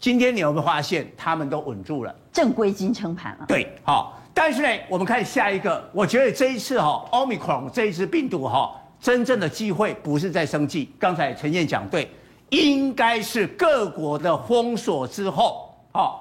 [0.00, 2.14] 今天你有没有发现他们都稳住了？
[2.32, 3.44] 正规金撑盘了。
[3.46, 12.10] 对，好，但是呢，我们看下一个，我觉得这一次哈，Omicron 这一支病毒哈，真正的机会不是在生计，刚才陈燕讲对。
[12.48, 16.20] 应该是各国的封锁之后，哦，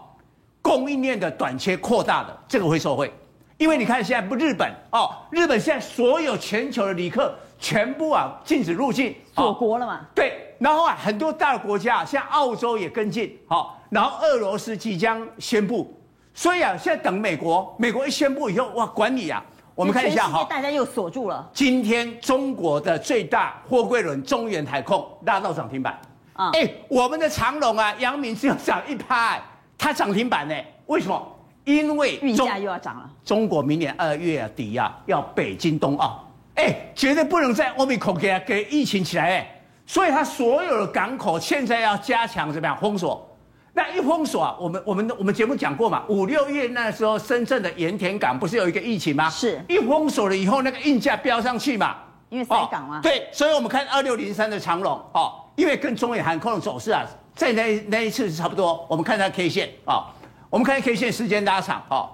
[0.62, 3.14] 供应链的短缺扩大的，这个会受惠，
[3.58, 10.02] 因为你看现在不日本哦，日本现在所有全球的旅客全部啊禁止入境，锁国了嘛？
[10.14, 15.98] 对，然后啊很多大的国家像澳洲也跟进，好，然后俄罗斯即将宣布，
[16.34, 19.42] 所以啊现在等美国，美国一宣布以后，哇，管你啊，
[19.74, 21.50] 我们看一下哈，大家又锁住了。
[21.54, 25.98] 今天中国的最大货柜轮中远海控拉到涨停板
[26.34, 26.50] 啊。
[26.52, 29.40] 哎、欸，我们的长荣啊，阳明只有涨一趴，
[29.78, 30.54] 它涨停板呢？
[30.88, 31.32] 为什么？
[31.66, 33.10] 因为运价又要涨了。
[33.24, 36.26] 中国明年二月底啊，要北京冬奥，
[36.56, 43.30] 哎、欸，绝对不能再欧米孔给给疫情起来哎，所以它所有的港口现在要加强怎么样封锁？
[43.74, 49.30] 那一封锁啊，我们我们我们节目讲过嘛，五六月那时候深圳的盐田港不是有一个疫情吗？
[49.30, 51.98] 是，一封锁了以后，那个运价飙上去嘛，
[52.30, 53.02] 因为塞港嘛、哦。
[53.02, 55.42] 对，所以我们看二六零三的长龙哦。
[55.56, 57.02] 因为跟中远航空的走势啊，
[57.34, 58.86] 在那那一次是差不多。
[58.90, 60.12] 我们看它 K 线啊，
[60.50, 62.10] 我们看 K 线时间拉长啊，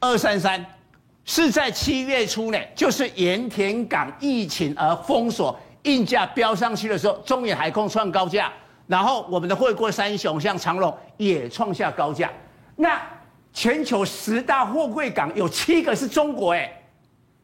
[0.00, 0.64] 二三三
[1.24, 8.52] 是在七月初呢，就是盐田港疫情而封锁，运价飙上去的时候，中远海空创高价，
[8.86, 12.30] 然后我们的货柜三雄像长隆也创下高价。
[12.76, 13.00] 那
[13.52, 16.70] 全球十大货柜港有七个是中国哎，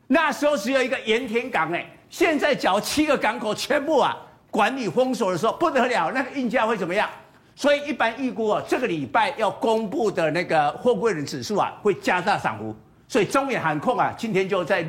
[0.07, 4.17] 那时候只有一个盐田港哎，现在缴七个港口全部啊。
[4.51, 7.11] 管理封锁的时候不得了，那个运价会怎么样？
[7.57, 12.75] 所以一般预估啊，这个礼拜要公布的那个货柜的指数啊，会加大涨幅。
[13.07, 14.85] 所以中远航空啊，今天就在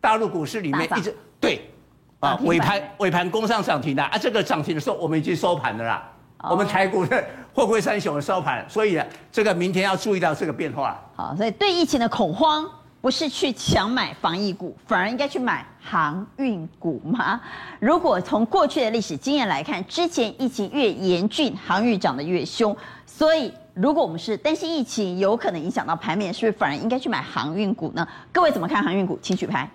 [0.00, 1.70] 大陆股市里面一直对
[2.20, 6.10] 啊，尾盘尾盘攻上涨停的啊，这个涨停的时候我们已经收盘了啦。
[6.38, 11.00] 哦、我们台股的货柜三雄的收盘，所以啊，这个明天要注意到这个变化。
[11.14, 12.68] 好，所以对疫情的恐慌。
[13.04, 17.38] 不是去抢买防疫股，反而应该去买航运股吗？
[17.78, 22.74] 如果从过去的历史经验来看，之前疫情越严峻，航运涨得越凶。
[23.04, 28.08] 所以，如果我们是担心疫情有可能影响到盘面，是不是反而应该去买航运股呢？
[28.32, 29.18] 各位怎么看航运股？
[29.20, 29.68] 请举牌。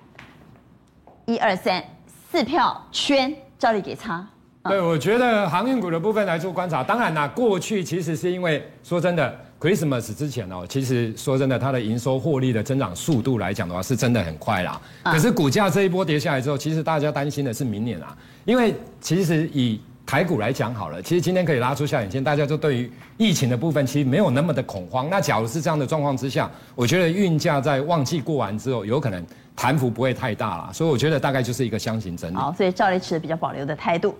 [1.28, 1.84] 一二三
[2.32, 4.28] 四票圈，照例给叉。
[4.64, 6.84] 对，我觉得航运股的部分来做观察。
[6.84, 9.46] 当然啦，过去其实是因为说真的。
[9.60, 14.80] Christmas 之前哦，其实说真的，它的营收获利的增长速度来讲的话，是真的很快啦。
[15.04, 25.10] 可是股价这一波跌下来之后，其实大家担心的是明年啊，因为其实以台股来讲好了，其实今天可以拉出下影线，大家就对于疫情的部分其实没有那么的恐慌。
[25.10, 29.22] 那假如是这样的状况之下，我觉得运价在旺季过完之后，有可能
[29.58, 30.70] 弹幅不会太大了。
[30.74, 32.36] 所以我觉得大概就是一个箱型整理。
[32.38, 34.16] 好，所以赵雷持比较保留的态度。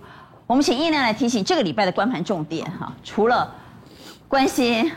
[0.46, 3.50] 我们请叶亮来提醒这个礼拜的观盘重点哈，除了
[4.28, 4.92] 关心。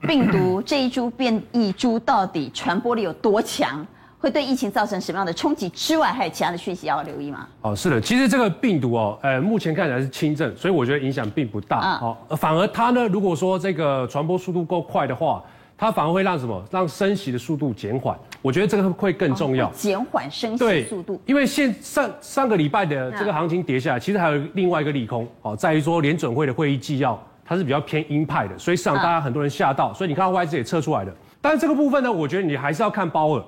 [0.00, 3.86] 病毒这一株变异株到底传播力有多强？
[4.20, 7.46] 会对疫情造成什么样的冲击之外，还有其他的讯息要留意吗？
[7.62, 11.98] 哦，是的，其实这个病毒哦，呃，目前看起来是轻症，所以我觉得影响并不大。
[11.98, 15.40] 好、嗯，反而它呢，如果说这个传播速度够快的话，
[15.76, 16.60] 它反而会让什么？
[16.68, 18.18] 让升息的速度减缓。
[18.42, 21.20] 我觉得这个会更重要，减缓升息速度。
[21.24, 27.16] 因为现上上个礼拜的这个行情跌下来，其实还有另外一个利空哦，在于说联准会的会议纪要
[27.48, 31.12] 它是比较偏鹰派的，所以市场大家很多人吓到，所以你看到外资也撤出来的。
[31.40, 33.42] 但是这个部分呢，我觉得你还是要看鲍尔，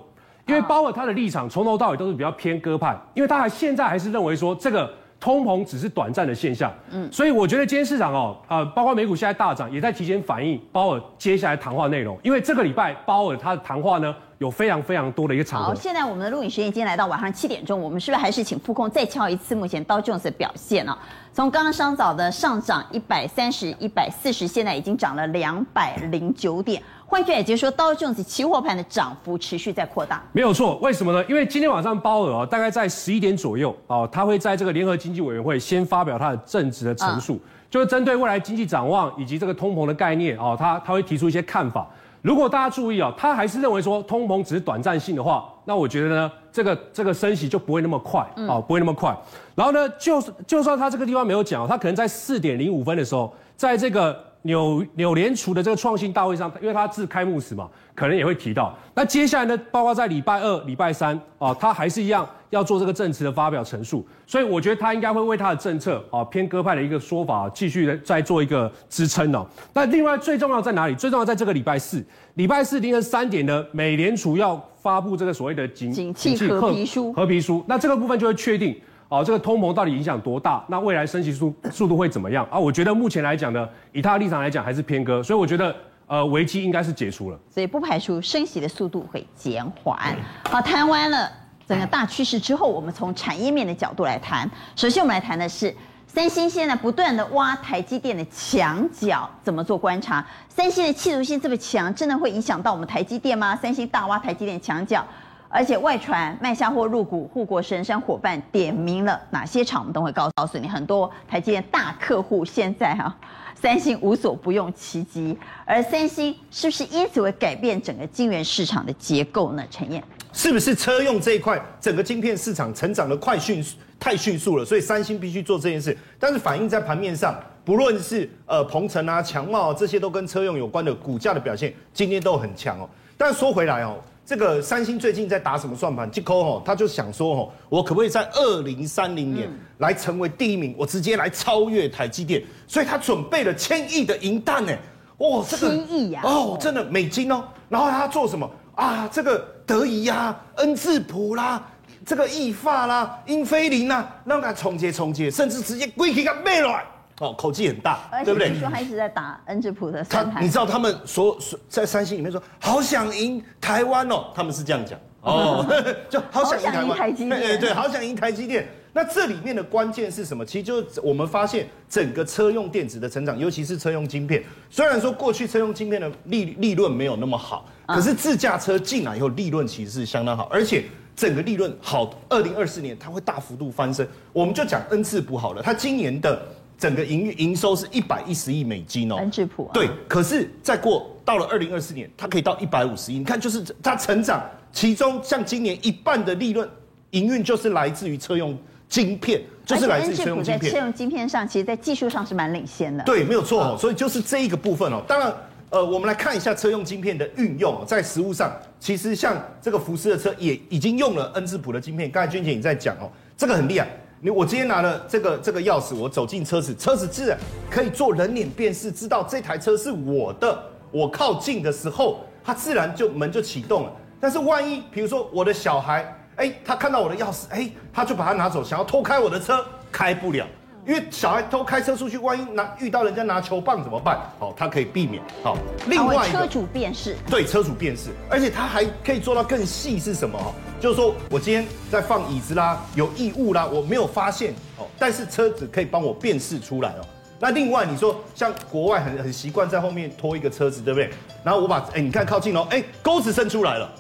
[0.47, 4.91] 因为鲍尔他的立场从头到尾都是比较偏鸽派，因为他还现在还是认为说这个。
[5.21, 15.67] 通膨只是短暂的现象，嗯，所以我觉得今天市场哦，呃，包括美股现在大涨，也在提前反映鲍尔接下来谈话内容，因为这个礼拜鲍尔他的谈话呢，有非常非常多的一个场合。
[15.67, 20.97] 好，现在我们的录影时间已经来到晚上七点钟，我们是不是还是请副控再敲一次目前刀 Jones 的表现呢？
[21.31, 26.83] 从刚刚上早的上涨一百三十一百四十，现在已经涨了两百零九点。
[27.05, 30.23] 换句话就是说，道琼斯期货盘的涨幅持续在扩大。
[30.33, 31.23] 没有错，为什么呢？
[31.29, 41.87] 因为今天晚上鲍尔啊，大概在十一点左右啊，他会在这个联合经济委员会先发表他的正式的陈述，就是针对未来经济展望以及这个通膨的概念啊，他他会提出一些看法。
[42.23, 49.17] 如果大家注意啊，他还是认为说通膨只是短暂性的话，那我觉得呢，这个这个升息就不会那么快啊，不会那么快。
[49.55, 54.30] 然后呢，就就算他这个地方没有讲，他可能在四点零五分的时候，在这个。
[54.43, 58.77] 纽纽联储的这个创新大会上，因为他是开幕词嘛，可能也会提到。
[58.95, 64.07] 那接下来呢，包括在礼拜二、礼拜三啊，他还是一样要做这个证词的发表陈述。
[64.27, 69.47] 所以我觉得他应该会为他的政策啊偏鸽派的一个说法继续的再做一个支撑哦。
[69.75, 70.95] 那另外最重要在哪里？
[70.95, 77.13] 最重要在这个礼拜四，礼拜四凌晨三点呢，美联储要发布这个所谓的景景气合皮书。
[77.13, 78.81] 合皮书，那这个部分就会确定。
[79.11, 80.65] 哦，这个通膨到底影响多大？
[80.69, 82.57] 那未来升息速速度会怎么样啊？
[82.57, 85.75] 我觉得目前来讲呢，以他的立场来讲还是偏鸽，所以我觉得
[86.07, 90.17] 呃危机应该是解除了，所以不排除升息的速度会减缓。
[90.45, 91.29] 好，谈完了
[91.67, 94.49] 整个大趋势之后，我们从产业面的角度来谈。
[94.77, 95.75] 首先，我们来谈的是
[96.07, 100.25] 三星现在不断的挖台积电的墙角，怎么做观察？
[100.49, 103.57] 三星的企图心这么强，真的会影响到我们台积电吗？
[103.57, 105.05] 三星大挖台积电墙角。
[105.53, 110.69] 而且外传卖下货入股护国神山伙伴，点名了哪些厂，我们都会告诉你。
[110.69, 113.17] 很多台积电大客户现在哈、啊，
[113.61, 115.37] 三星无所不用其极。
[115.67, 119.65] 而三星是不是因此会改变整个晶圆市场的结构呢？
[119.69, 120.01] 陈燕，
[120.33, 125.99] 是不是车用这一块整个晶片市场成长的快迅速太迅速了，所以三星必须做这件事。
[126.21, 127.35] 但是反映在盘面上，
[127.65, 132.89] 不论是呃鹏程啊、强茂、啊、这些都跟车用有关的股价的表现，今天都很强哦。
[133.19, 133.99] 但说回来哦。
[134.31, 136.09] 这个三星最近在打什么算盘？
[136.09, 140.73] 杰克吼，他就想说吼，我可不可以在二零三零年来成为第一名？
[140.79, 144.73] 我直接来超越台积电，所以他准备了千亿的银弹呢。
[145.19, 146.21] 哇，这个千亿呀！
[146.23, 147.43] 哦，真的美金哦。
[147.69, 149.11] 然后他做什么啊？
[149.13, 151.61] 这个德仪呀、恩智浦啦，
[152.07, 156.81] 这个意法啦、英飞凌啦，让他重接重接，甚至直接归给他卖了。
[157.21, 158.49] 哦，口气很大，对不对？
[158.49, 160.43] 你说他一直在打恩智浦的算盘。
[160.43, 165.67] 你知道他们说说在三星里面说好想赢台湾哦，他们是这样讲哦，
[166.09, 166.99] 就好想赢台湾。
[166.99, 167.39] 台积电。
[167.39, 168.67] 对对，好想赢台积电。
[168.95, 170.43] 那这里面的关键是什么？
[170.47, 174.43] 其实就是我们发现整个车用电子的成长，尤其是车用晶片。
[174.71, 182.13] 虽然说过去车用晶片的利利润没有那么好，可是自驾车进来以后利润其实是相当好，而且整个利润好。
[182.31, 184.09] 二零二四年它会大幅度翻身。
[184.33, 186.41] 我们就讲恩智浦好了，它今年的。
[186.81, 193.19] 整个营营收是一百一十亿美金哦，恩智浦啊，对，可是再过到了二零二四年，它可以到一百五十亿。
[193.19, 196.67] 你看，就是它成长，其中像今年一半的利润
[197.11, 198.57] 营运就是来自于车用
[198.89, 200.61] 晶片，就是来自于车用晶片。
[200.61, 203.05] 在车用晶片上，其实在技术上是蛮领先的。
[203.05, 203.77] 对，没有错哦。
[203.79, 205.03] 所以就是这一个部分哦。
[205.07, 205.31] 当然，
[205.69, 212.11] 呃，我们来看一下车用晶片的运用，在实物上，其实像这个福斯的车也已经用了恩智浦的晶片。
[212.11, 213.87] 刚才娟姐你在讲哦，这个很厉害。
[214.23, 217.39] 你我今天拿了这个这个钥匙，我走进车子，车子自然
[217.71, 220.63] 可以做人脸辨识，知道这台车是我的。
[220.91, 223.93] 我靠近的时候，它自然就门就启动了。
[224.21, 230.47] 但是万一，比如说我的小孩，哎，他看到我的钥匙，哎，他就把它拿走，想要偷开我的车，开不了。
[230.87, 234.19] 因为小孩偷开车出去，万一拿遇到人家拿球棒怎么办？
[234.39, 235.23] 好，他可以避免。
[235.43, 240.39] 好，另外车主辨识，对，车主辨识，而且他还可以做到更细是什么？
[240.39, 247.07] 哈，就是说我今天在放椅子啦，有异物啦，我没有发现哦，但是车子可以帮我辨识出来哦。
[247.39, 251.11] 那另外你说像国外很很习惯在后面拖一个车子，对不对？
[251.45, 253.91] 然后我把哎，你看靠近哦，哎，钩子伸出来了，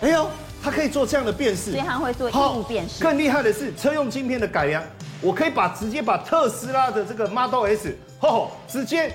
[0.00, 0.28] 哎呦，
[0.62, 3.02] 它可以做这样的辨识，所以它会做异物辨识。
[3.02, 4.82] 更厉害的是车用晶片的改良。
[5.20, 9.12] 我可以把直接把特斯拉的这个 Model S，吼，直接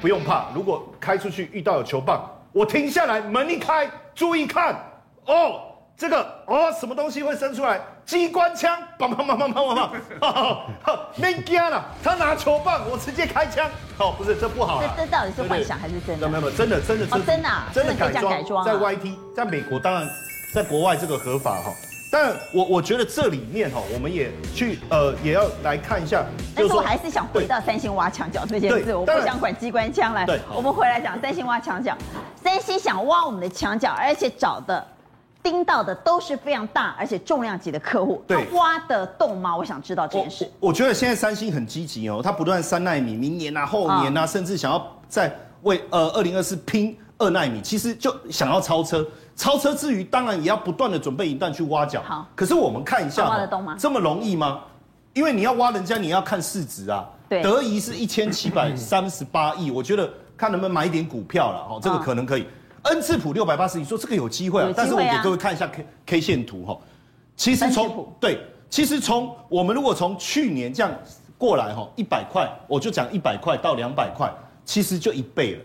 [0.00, 0.46] 不用怕。
[0.54, 4.74] 如果开出去遇到有球棒，我停下来，门一开，注意看，
[5.26, 5.62] 哦，
[5.96, 7.80] 这个哦，什么东西会伸出来？
[8.04, 11.84] 机关枪，砰砰砰砰砰砰，没 惊了。
[12.04, 13.68] 他拿球棒，我直接开枪。
[13.98, 14.80] 哦，不是，这不好。
[14.80, 16.28] 这这到底是幻想还是真的？
[16.28, 20.08] 没有没有，真的真的真的真的真的改装，在 YT，在美国当然，
[20.54, 21.72] 在国外这个合法哈。
[22.12, 26.22] 但我我觉得这里面哈，我们也去呃也要来看一下。
[26.54, 30.26] 但是我还是想回到三星挖墙角这件事，我不想管机关枪来。
[30.26, 31.96] 对，我们回来讲三星挖墙角。
[32.36, 34.86] 三星想挖我们的墙角，而且找的。
[35.42, 39.56] 盯到的都是非常大而且重量级的客户，对，他挖得动吗？
[39.56, 40.48] 我想知道这件事。
[40.60, 49.04] 我，我觉得现在三星很积极哦，他不断三纳米，明年啊、后年啊，哦、甚至想要在为呃二零二四拼二纳米，其实就想要超车。
[49.34, 52.02] 超车之余，当然也要不断的准备一段去挖角。
[52.02, 53.76] 好，可是我们看一下，挖得动吗？
[53.78, 54.60] 这么容易吗？
[55.14, 57.08] 因为你要挖人家，你要看市值啊。
[57.28, 62.46] 对，德仪是一千七百三十八亿，我觉得看能不能买一点股票了哦，这个可能可以。
[62.82, 64.70] 恩智浦六百八十，你说这个有机会啊？
[64.76, 66.78] 但是我给各位看一下 K K 线图哈，
[67.36, 70.92] 其实从对，其实从我们如果从去年这样
[71.38, 74.30] 过来哈，一百块我就讲一百块到两百块，
[74.64, 75.60] 其实就一倍了，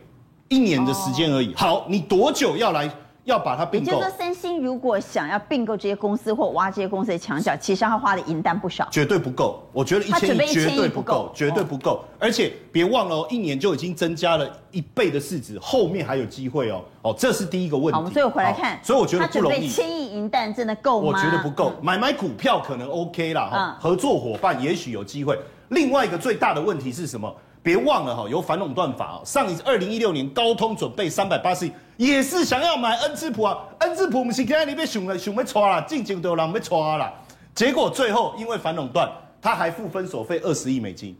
[0.49, 1.53] 一年的时间而已。
[1.55, 2.89] 好，你多久要来？
[3.27, 9.61] 要把它并购，也就是说，三星如果想要并购这些公司或挖这些公司的墙角，其实他花的银弹不少，绝对不够。
[9.73, 12.05] 我觉得一千亿绝对不够，绝对不够。
[12.17, 16.81] 而且别忘了哦，一年就已经增加了一倍的市值，后面还有机会哦。
[17.01, 17.99] 哦，这是第一个问题。
[17.99, 19.55] 好，所以我回来看，所以我觉得不容易。
[19.55, 21.07] 他准备千亿银弹真的够吗？
[21.09, 23.49] 我觉得不够，买买股票可能 OK 啦。
[23.51, 25.37] 哈，合作伙伴也许有机会。
[25.69, 27.29] 另外一个最大的问题是什么？
[27.67, 37.13] 别忘了哈，有反垄断法，上一次二零一六年高通准备三百八十亿，也是想要买恩智浦啊，恩智浦不是现在里面想了熊被抓了，进前都有人要抓了，
[37.53, 41.13] 结果最后因为反垄断，他还付分手费二十亿美金，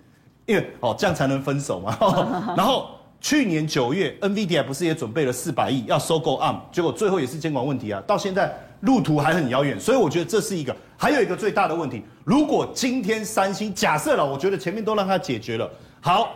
[0.45, 1.97] 因为哦这样才能分手嘛。
[2.55, 15.69] 然后去年九月，NVIDIA 不是也准备了四百亿要收购 ARM，结果最后也是监管问题啊，到现在路途还很遥远，所以我觉得这是一个，还有一个最大的问题，如果今天三星假设了，我觉得前面都让他解决了。
[16.07, 16.33] 好，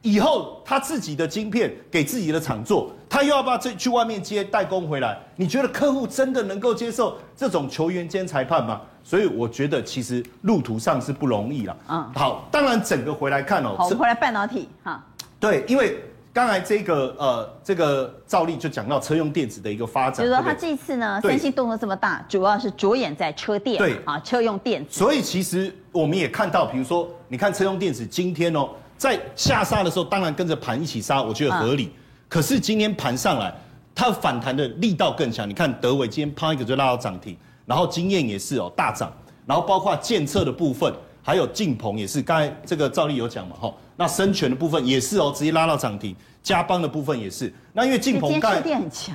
[0.00, 5.18] 以后他自己的晶片给自己的厂做，他又要不要这去外面接代工回来？
[5.36, 8.80] 你觉得客户真的能够接受这种球员兼裁判吗？
[9.04, 11.76] 所以我觉得其实路途上是不容易了。
[11.90, 15.04] 嗯，好，当然整个回来看哦，好，我们回来半导体哈。
[15.38, 24.90] 对，因为刚才这个呃这个赵丽就讲到车用电子的一个发展，就是说他这次呢，三星动作这么大，主要是着眼在车电，对啊，车用电子。
[24.90, 28.70] 所以其实我们也看到，比如说你看车用电子今天哦。
[29.02, 31.86] 在下杀的时候，当然跟着盘一起杀，我觉得合理。
[31.86, 33.52] 嗯、可是今天盘上来，
[33.96, 35.48] 它反弹的力道更强。
[35.48, 37.36] 你看德伟今天啪一个就拉到涨停，
[37.66, 39.12] 然后经验也是哦大涨，
[39.44, 42.22] 然后包括建测的部分，还有晋鹏也是。
[42.22, 46.14] 刚才这个赵丽有讲嘛，哈，那深全的部分也是哦，直接拉到涨停。
[46.40, 47.52] 加邦的部分也是。
[47.72, 48.54] 那因为晋鹏刚。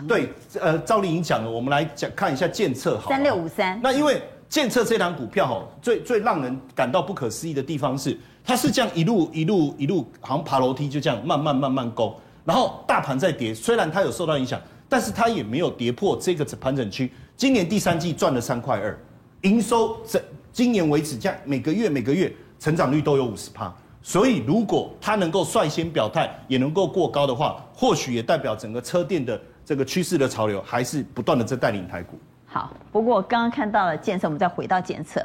[0.06, 3.10] 对，呃，赵丽已经讲了，我们来讲看一下建测好。
[3.10, 3.80] 三六五三。
[3.82, 8.17] 那因为鉴测这档股票哈，最最让人感到不可思议的地方是。
[8.45, 14.57] 它是这样一路一路一路，好像爬楼梯，就这样慢慢慢慢攻，然后大盘在跌，虽然它有受到影响，
[14.88, 17.12] 但是它也没有跌破这个盘整区。
[17.36, 18.97] 今年第三季赚了三块二，
[19.41, 23.69] 营收这今年为止这样每个月每个月成长率都有五十趴，
[24.01, 32.17] 所以如果它能够率先表态，也能够过高的话，或许也代表整个车电的这个趋势的潮流还是不断的在带领台股。
[32.58, 35.24] 好，不过刚刚看到了检测，我们再回到检测。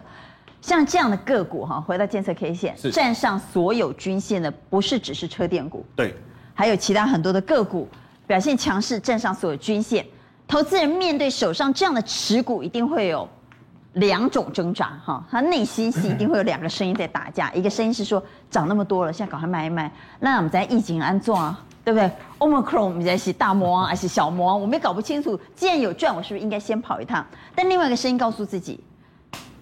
[0.60, 6.14] 像这样的个股哈，回到监测 K 线，站上所有均线的，不是只是车电股，对，
[6.52, 7.88] 还有其他很多的个股
[8.26, 10.04] 表现强势，站上所有均线。
[10.46, 13.26] 投资人面对手上这样的持股，一定会有
[13.94, 19.90] 两种挣扎哈，他内心是一定会有两个声音在打架，一个声音是说涨那么多了，现在赶快卖一卖，
[20.20, 25.38] 那我们在疫情安装啊，对不对？Omicron 我们在是大魔王还是小魔王，我们也搞不清楚。
[25.54, 27.26] 既然有赚，我是不是应该先跑一趟？
[27.54, 28.78] 但另外一个声音告诉自己。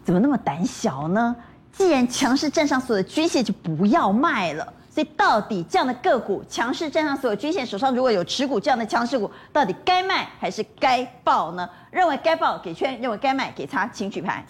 [0.04, 1.36] 怎么那么胆小呢？
[1.72, 4.72] 既然强势站上所有的均线，就不要卖了。
[4.90, 11.68] 所以到底这样的个股强势站上所有均线，手上如果有持股这样的强势股，到底该卖还是该抱呢？
[11.90, 14.44] 认为该抱给圈，认为该卖给叉，请举牌。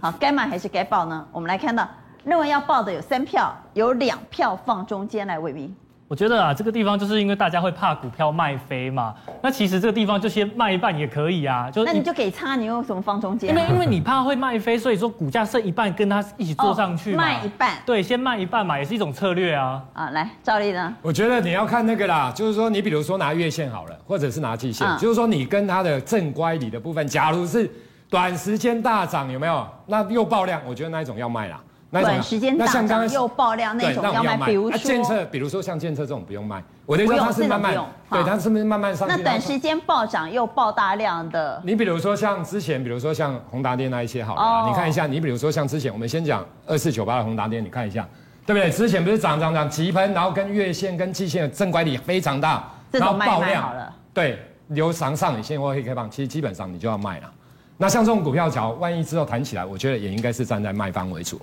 [0.00, 1.24] 好，该卖还是该抱呢？
[1.30, 1.88] 我们来看到，
[2.24, 5.74] 认为要抱的有三票，有两票放中间来，伟民。
[6.10, 9.14] 我觉得啊，这个地方就是因为大家会怕股票卖飞嘛。
[9.40, 11.70] 那其实这个地方就先卖一半也可以啊。
[11.70, 13.48] 就那你就给差，你用什么放中间？
[13.48, 17.22] 因为因为你怕会卖飞，所以说股价剩一半跟它一起做上去嘛。
[17.22, 17.78] 卖一半。
[17.86, 19.80] 对，先卖一半嘛，也是一种策略啊。
[19.92, 20.92] 啊，来，赵丽呢？
[21.00, 27.70] 我觉得你要看那个啦，就是说你比如说拿月线好了，或者是拿季线，就是说你跟它的正乖离的部分，假如是
[28.08, 29.64] 短时间大涨，有没有？
[29.86, 31.60] 那又爆量，我觉得那一种要卖啦。
[31.92, 36.62] 那种短时间大涨又爆量那种要卖，比如说建测，比如说像建测这种不用卖。
[36.86, 37.74] 我的意思它是慢慢，
[38.10, 39.16] 对，它是不是慢慢上去？
[39.16, 48.06] 那短时间暴涨又爆大量的，你比如说像之前，比如说像宏达电那一些好了，你看一下，你比如说像之前，我们先讲二四九八的宏达电，你看一下，
[48.46, 48.70] 对不对？
[48.70, 53.72] 之前不是涨涨涨急喷，然后跟月线跟季线的正乖离非常大，然后爆量，
[54.14, 54.38] 对，
[54.68, 57.30] 留长上影线或黑 K 棒，其实基本上你就要卖了。
[57.76, 61.40] 那像这种股票，假如万一之后弹起来，我觉得也应该是站在卖方为主。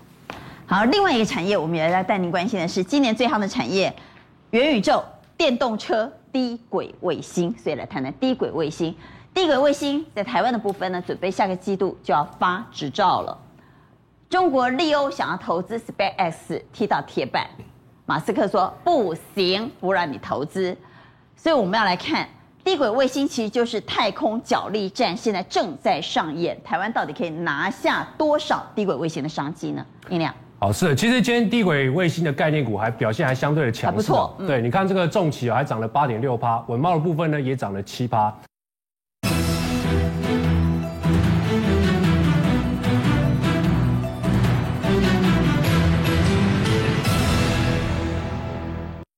[0.70, 3.96] 好，另外一个产业，我们也来带您关心的是今年最夯的产业——
[4.52, 5.02] 元宇宙、
[5.38, 7.56] 电动车、低轨卫星。
[7.58, 8.94] 所以来谈谈低轨卫星。
[9.34, 13.38] 低轨卫星在台湾的部分呢，准备下个季度就要发执照了。
[14.30, 17.48] 中国利欧想要投资 SpaceX，踢到铁板。
[18.06, 20.76] 马斯克说不行，不让你投资。
[21.38, 22.28] 所以我们要来看
[22.66, 26.62] 低轨卫星，其实就是太空角力战，现在正在上演。
[26.62, 29.86] 台湾到底可以拿下多少低轨卫星的商机呢？
[30.10, 30.36] 音量。
[30.60, 34.36] 好，是，其实今天地轨卫星的概念股还表现还相对的强势，不错。
[34.40, 38.34] 嗯、对，你看这个重骑还涨了八点六趴，稳懋的部分呢也涨了七趴。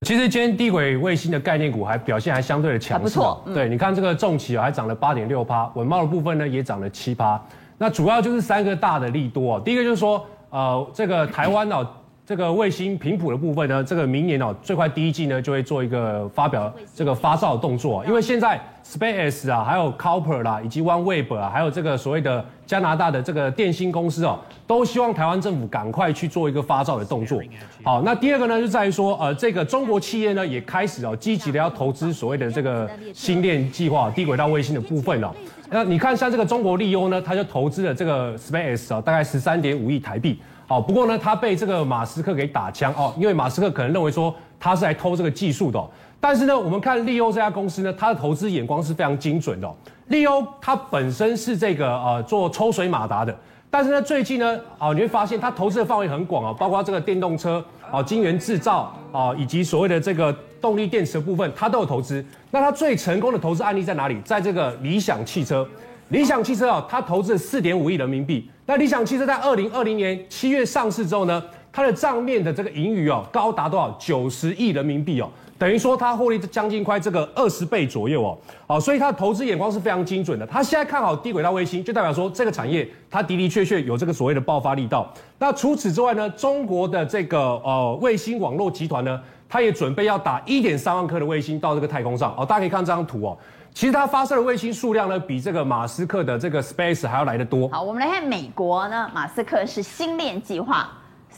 [0.05, 3.41] 其实今天地轨卫星的概念股还表现还相对的强势，不错。
[3.45, 7.41] 嗯、对，你看这个重骑还涨了八点六趴，稳懋的部分呢也涨了七趴。
[7.77, 10.27] 那主要就是三个大的利多，第一个就是说。
[10.49, 11.87] 呃，这个台湾哦，
[12.25, 27.39] 这个卫星频谱的部分呢，这个明年哦，最快第一季呢就会做一个发表这个发照的动作，因为现在 SpaceX 啊，还有 Copper 啦，以及 OneWeb 啊，还有这个所谓的加拿大的这个电信公司哦，都希望台湾政府赶快去做一个发照的动作。
[27.83, 35.31] 好，那第二个呢，就在于说，呃，这个中国企业呢也开始哦，积极的要投资所谓的这个星链计划、低轨道卫星的部分哦。
[35.71, 40.39] 那你看，像这个中国利优呢，他就投资了这个 Space 啊，大概十三点五亿台币。
[40.67, 45.83] 好，不过呢，他被这个马斯克给打枪哦，因为马斯克可能认为说他是来偷这个技术的。
[46.19, 49.71] 但是呢，我们看利欧这家公司呢，他的投资眼光是非常精准的。
[50.07, 53.35] 利欧它本身是这个呃做抽水马达的，
[53.71, 62.23] 但是呢，最近呢，啊你会发现它投资的范围很广啊，包括这个电动车啊、晶圆制造啊，以及所谓的这个动力电池的部分，它都有投资。
[62.49, 64.19] 那它最成功的投资案例在哪里？
[64.25, 65.67] 在这个理想汽车。
[66.09, 68.49] 理想汽车啊，它投资了四点五亿人民币。
[68.65, 73.95] 那理想汽车在二零二零年七月上市之后呢，它的账面的这个盈余哦，高达多少？
[73.99, 75.29] 九十亿人民币哦，
[75.59, 78.37] 等于说它获利将近快这个二十倍左右哦。
[78.65, 80.47] 好，所以它的投资眼光是非常精准的。
[80.47, 85.13] 它现在看好低轨道卫星，就代表说这个产业它的的确确有这个所谓的爆发力道。
[85.37, 92.45] 那除此之外呢，中国的这个呃卫星网络集团呢，它也准备要打一点三万颗的卫星到这个太空上哦。
[92.45, 93.37] 大家可以看这张图哦。
[93.71, 97.67] 其实它发射的卫星数量呢，比这个马斯克的这个 Space 还要来得多。
[97.69, 100.89] 好，我们来看美国呢，马斯克是星链计划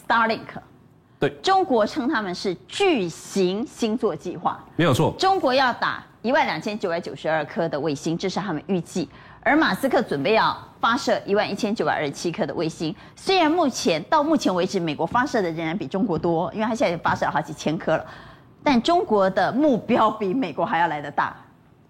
[0.08, 0.40] Starlink，
[1.22, 5.14] 对，中国称他们是巨型星座计划，没有错。
[5.20, 9.08] 中国要打一万两千九百九十二颗的卫星，这是他们预计。
[9.44, 18.04] 而马斯克准备要发射一万一千九百二十七颗的卫星，虽然目前到目前为止，美国发射的仍然比中国多，因为他现在发射了好几千颗了，
[18.64, 21.36] 但中国的目标比美国还要来得大。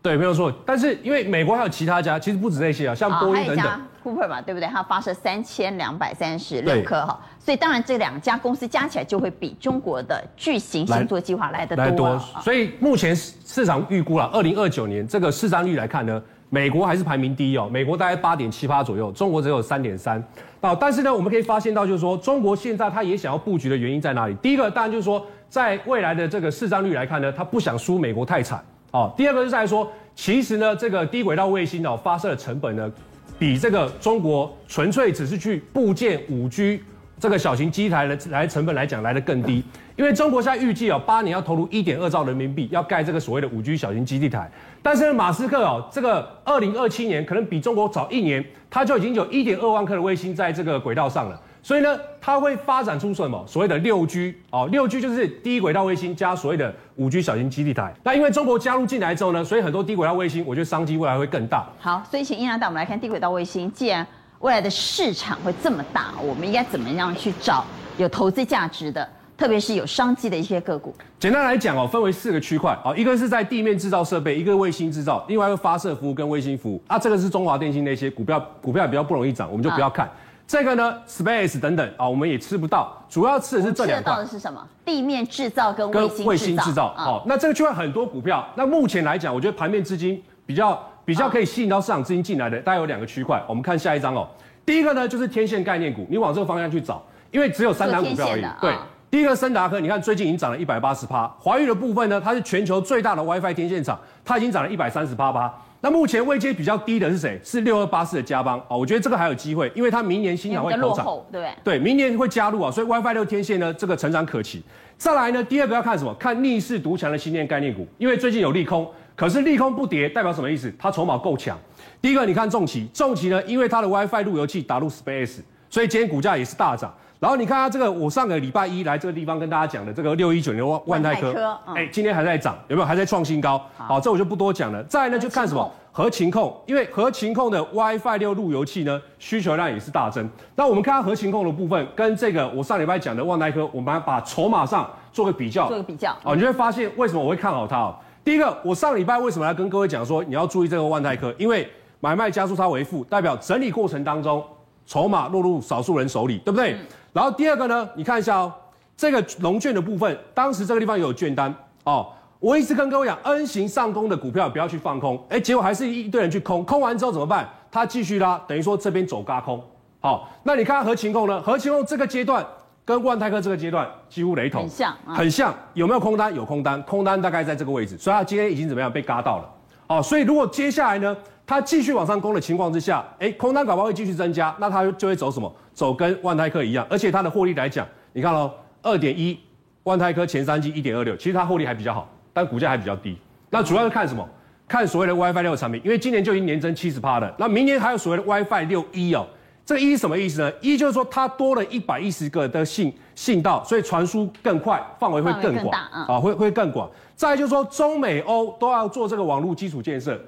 [0.01, 0.51] 对，没有错。
[0.65, 3.81] 但是因为美国还有其他家，其实不止那些啊，像波音等等。
[4.03, 4.67] Cooper 嘛，对不对？
[4.67, 11.85] 它发射三千两百三十六颗哈，所以当然这两家公司加起来就会比中国的巨型星座计划来得多。
[11.85, 12.19] 来多。
[12.41, 20.23] 所以目前市场预估了，二零二九年这个市占率来看呢，美国还是排名第一哦，美国大概八点七八左右，中国只有三点三。
[20.61, 24.33] 那，但是呢，我们可以发现到，就是说中国现在它也想要布局的原因在哪里？
[24.41, 28.63] 第一个当然就是说，在未来的这个市占率来看呢，它不想输美国太惨。
[28.91, 32.91] 哦，第二个就是在说，其实呢，这个低轨道卫星哦发射的成本呢，
[33.39, 36.83] 比这个中国纯粹只是去布建五 G
[37.17, 39.63] 这个小型机台的来成本来讲来得更低，
[39.95, 51.39] 因为中国现在预计哦八年要投入一点二兆人民币要盖这个所谓的五 G 小型基地台，但是呢，马斯克哦这个二零二七年可能比中国早一年，他就已经有一点二万颗的卫星在这个轨道上了。
[51.63, 57.93] 所以呢，它会发展出什么所谓的六 G 哦，六 G 就是低轨道卫星加所谓的五 G 小型基地台。
[58.03, 61.67] 那因为中国加入进来之后呢，所以很多低轨道卫星，我觉得商机未来会更大。
[61.79, 63.71] 好，所以请英亮带我们来看低轨道卫星。
[63.71, 64.05] 既然
[64.39, 67.63] 未来的市场会这么大，我们应该怎么样去找
[67.97, 69.07] 有投资价值的，
[69.37, 70.91] 特别是有商机的一些个股？
[71.19, 80.07] 简单来讲哦，分为四个区块哦，一个是在地面制造设备，一个卫星制造，另外一个发射服务跟卫星服务啊，这个是中华电信那些股票，股票也比较不容易涨，我们就不要看。
[80.07, 80.11] 啊
[80.51, 84.11] 这个呢，Space 等等啊，我们也吃不到，主要吃的是这两块。
[84.11, 84.61] 吃到的是什么？
[84.83, 86.25] 地面制造跟卫星制造。
[86.25, 86.93] 卫星制造。
[86.93, 88.45] 好，那这个区块很多股票。
[88.55, 93.41] 那目前来讲，我觉得盘面资金比较比较可以吸引到市场资金进来的，大概有两个区块。
[93.47, 94.27] 我们看下一张哦。
[94.65, 98.45] 第一个呢，就是天线概念股，你往这个方向去找，因为只有三档股票而已。
[98.59, 98.75] 对，
[99.09, 101.33] 第一个森达科，你看最近已经涨了一百八十趴。
[101.39, 105.53] 华域的部分呢，它是全球最大的 WiFi 天线厂，它已经涨了一百三十八趴。
[105.83, 107.41] 那目前位阶比较低的是谁？
[107.43, 114.61] 是六二八四的嘉邦啊，我觉得这个还有机会，因为它明年新厂会投产，对对，明年会加入啊，所以 WiFi 六天线呢，这个成长可期。
[114.95, 116.13] 再来呢，第二个要看什么？
[116.19, 120.71] 看逆势独强的新电概念股，因为最近有利空，可是利空不跌，代表什么意思？
[120.77, 121.57] 它筹码够强。
[121.99, 126.93] 第一个，你看重旗，重旗呢，因为它的 WiFi 路由器打入 Space，所以今天股价也是大涨。
[127.21, 132.85] 然后你看它这个，我上个礼拜一来这个地方跟大家讲的这个六一九零万万泰科，哎、嗯，今天还在涨，有没有？
[132.85, 133.59] 还在创新高。
[133.77, 134.83] 好，好，这我就不多讲了。
[134.85, 135.71] 再来呢，就看什么？
[135.91, 140.27] 合情控，因为合情控的 WiFi 六路由器呢，需求量也是大增。
[140.55, 147.95] 那我们看它合情控的部分，跟这个我上礼拜讲的万泰科，我们把筹码上做个比较，做个比较，哦，你就会发现为什么我会看好它哦。
[148.23, 151.31] 第一个，我上礼拜为什么要跟各位讲说你要注意这个万泰科？
[151.37, 154.43] 因为买卖加速差为负，代表整理过程当中
[154.87, 156.73] 筹码落入少数人手里，对不对？
[156.73, 156.79] 嗯、
[157.13, 158.53] 然后第二个呢，你看一下哦，
[158.95, 161.53] 这个龙券的部分，当时这个地方有券单
[161.83, 162.07] 哦。
[162.39, 167.47] 我一直跟各位讲，N 型上攻的股票不要去放空，哎，结果还是一堆人去空，空完之后怎么办？
[167.69, 169.63] 它继续拉，等于说这边走嘎空。
[169.99, 171.39] 好，那你看合情控呢？
[171.43, 172.43] 合情控这个阶段
[172.83, 175.53] 跟万泰科这个阶段几乎雷同，很像，啊、很像。
[175.75, 176.33] 有没有空单？
[176.33, 179.47] 有空单，空单大概在这个位置，所以它今天已经怎么样被嘎到了。
[179.91, 185.53] 好，所以如果接下来呢，它继续往上攻的情况之下，哎，空单搞不好会继续增加，那它就会走什么？
[185.73, 188.49] 走跟万泰科一样，而且它的获利来讲，你看喽，
[188.81, 189.37] 二点一，
[189.83, 192.07] 万泰科前三季一点二六，其实它获利还比较好。
[192.31, 193.17] 但股价还比较低，
[193.49, 194.25] 那主要是看什么？
[194.65, 197.35] 看所谓的 WiFi 六的产品，因为今年就已经年增七十趴了。
[197.37, 199.27] 那明年还有所谓的 WiFi 六一哦，
[199.65, 205.77] 这个 E 什么意思呢？E 就是说它多了一百一十个的信信道，所以传输更快，范围会更广，
[206.07, 206.89] 啊，会会更广。
[207.21, 210.19] 再就是说中美欧都要做这个网络基础建设，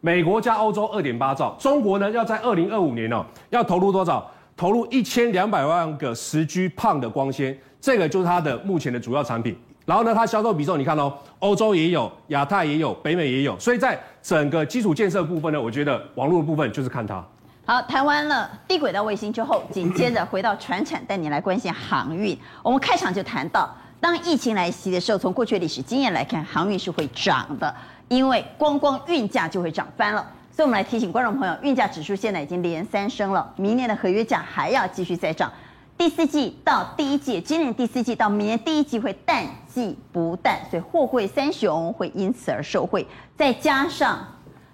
[0.00, 4.28] 美国加欧洲二点八兆，中国呢要在二零二五年哦，要投入多少？
[4.56, 9.56] 投入一千两百万个十 G 胖的光纤，这个就是它的目前的主要产品。
[9.86, 17.24] 然后呢，它销售比重你看哦，欧洲也有，亚太也有，北美也有，所以在整个基础建设部分呢，我觉得网络的部分就是看它。
[17.64, 22.36] 好，谈完了低轨道卫星之后，紧接着回到船产，带你来关心航运。
[22.64, 23.72] 我们开场就谈到，
[24.02, 27.72] 当疫情来袭的时候，从过去历史经验来看，航运是会涨的，
[28.08, 30.28] 因为光光运价就会涨翻了。
[30.50, 35.52] 所以我们来提醒观众朋友，运价指数现在已经连三升了，明年的合约价还要继续再涨。
[35.96, 43.06] 第四季到第一季，今年第四季到明年第一季会淡季不淡，所以货柜三雄会因此而受惠。
[43.36, 44.18] 再加上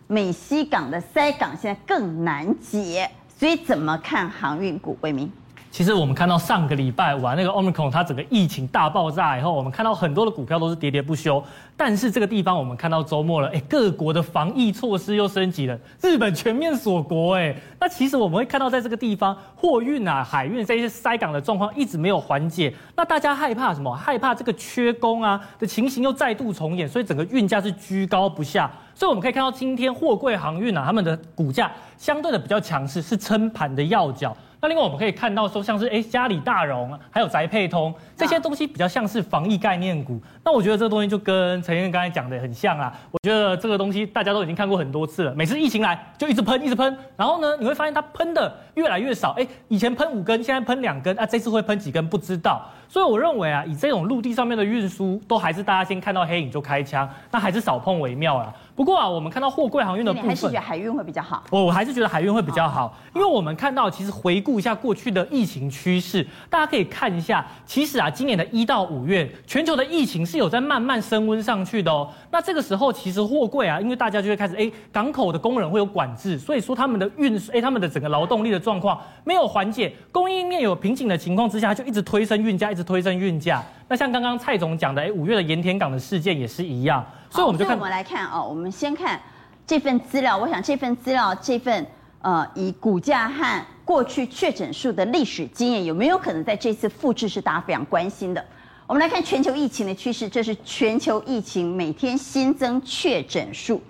[0.07, 4.97] 美西港的塞港现在更难解，所以怎么看航运股？
[5.03, 5.31] 魏明。
[5.71, 11.43] 其实我们看到上个礼拜五那个 Omicron 它整个疫情大爆炸以后，我们看到很多的股票都是跌跌不休。
[11.77, 22.75] 但是这个地方我们看到周末了，哎，各国的防疫措施又升级了，日本全面锁国，哎，那其实我们会看到在这个地方货运啊、海运这些塞港的状况一直没有缓解。
[22.97, 23.95] 那大家害怕什么？
[23.95, 28.69] 害怕这个缺工啊的情形又再度重演，所以整个运价是居高不下。
[28.95, 34.37] 所以我们可以看到今天货柜航运啊，他们的股价相对的比较强势，是撑盘的要角。
[34.61, 40.21] 那另外我们可以看到说，像是哎嘉里大荣，还有宅配通这些东西比较像是防疫概念股。
[40.45, 42.93] 那我觉得这个东西就跟陈燕刚才讲的很像啊。
[43.13, 49.31] 我觉得这个东西大家都已经看过很多次了，每次疫情来就一直喷一直喷，然后呢你会发现它喷的越来越少。
[49.39, 52.69] 哎，以前喷五根，现在喷两根啊，这次会喷几根不知道。
[52.89, 58.53] 所以我认为啊，以这种陆地上面的运输，都还是大家先看到黑影就开枪，那还是少碰为妙啦。
[58.75, 61.43] 不过啊，我们看到货柜航运的部分，你还是觉得海运会比较好。
[61.51, 72.09] 我我还是觉得海运会比较好，因为我们看到其实回顾一下过去的疫情趋势，大家可以看一下，其实啊，今年的一到五月，全球的疫情是有在慢慢升温上去的哦。
[72.31, 83.63] 那这个时候其实货柜啊，因为大家就会开始哎，港口的工人会有管制，所以说他们的运输哎，他们的整个劳动力的状况没有缓解，供应链有瓶颈的情况之下，就一直推升运价，一直推升运价。
[83.89, 87.05] 那像刚刚蔡总讲的，哎，五月的盐田港的事件也是一样。
[87.29, 89.21] 所以我们就看，我们来看哦，我们先看
[89.67, 90.39] 这份资料。
[90.39, 91.87] 我想这份资料，这份
[92.23, 98.45] 呃，以股价和过去确诊数的历史经验，有没有可能在这次复制，是大家非常关心的。
[98.87, 103.83] 我们来看全球疫情的趋势，这是全球疫情每天新增确诊数，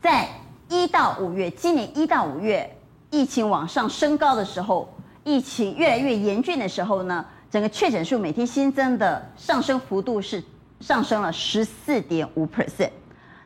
[0.00, 0.26] 在
[0.70, 2.68] 一到五月，今年一到五月
[3.10, 4.90] 疫情往上升高的时候，
[5.24, 10.42] 疫情越来越严峻的时候呢，整个确诊数每天新增的上升幅度是。
[10.80, 12.90] 上升了十四点五 percent，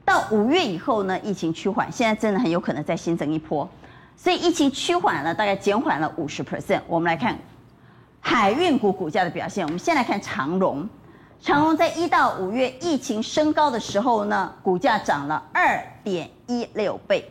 [0.05, 3.67] 到五月以后呢，疫情趋缓，现在真的很有可能再新增一波，
[4.19, 6.83] 所以疫情趋缓了，大概减缓了五十 percent。
[6.87, 7.39] 我们来看
[8.21, 10.87] 海运股股价的表现，我们先来看长荣，
[11.41, 17.27] 长荣在一到五月疫情升高的时候呢，股价涨了二点一六倍，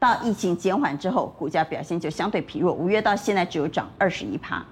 [0.00, 4.64] 到疫情减缓之后，股价表现就相对疲弱，五月到现在只有涨二十一趴。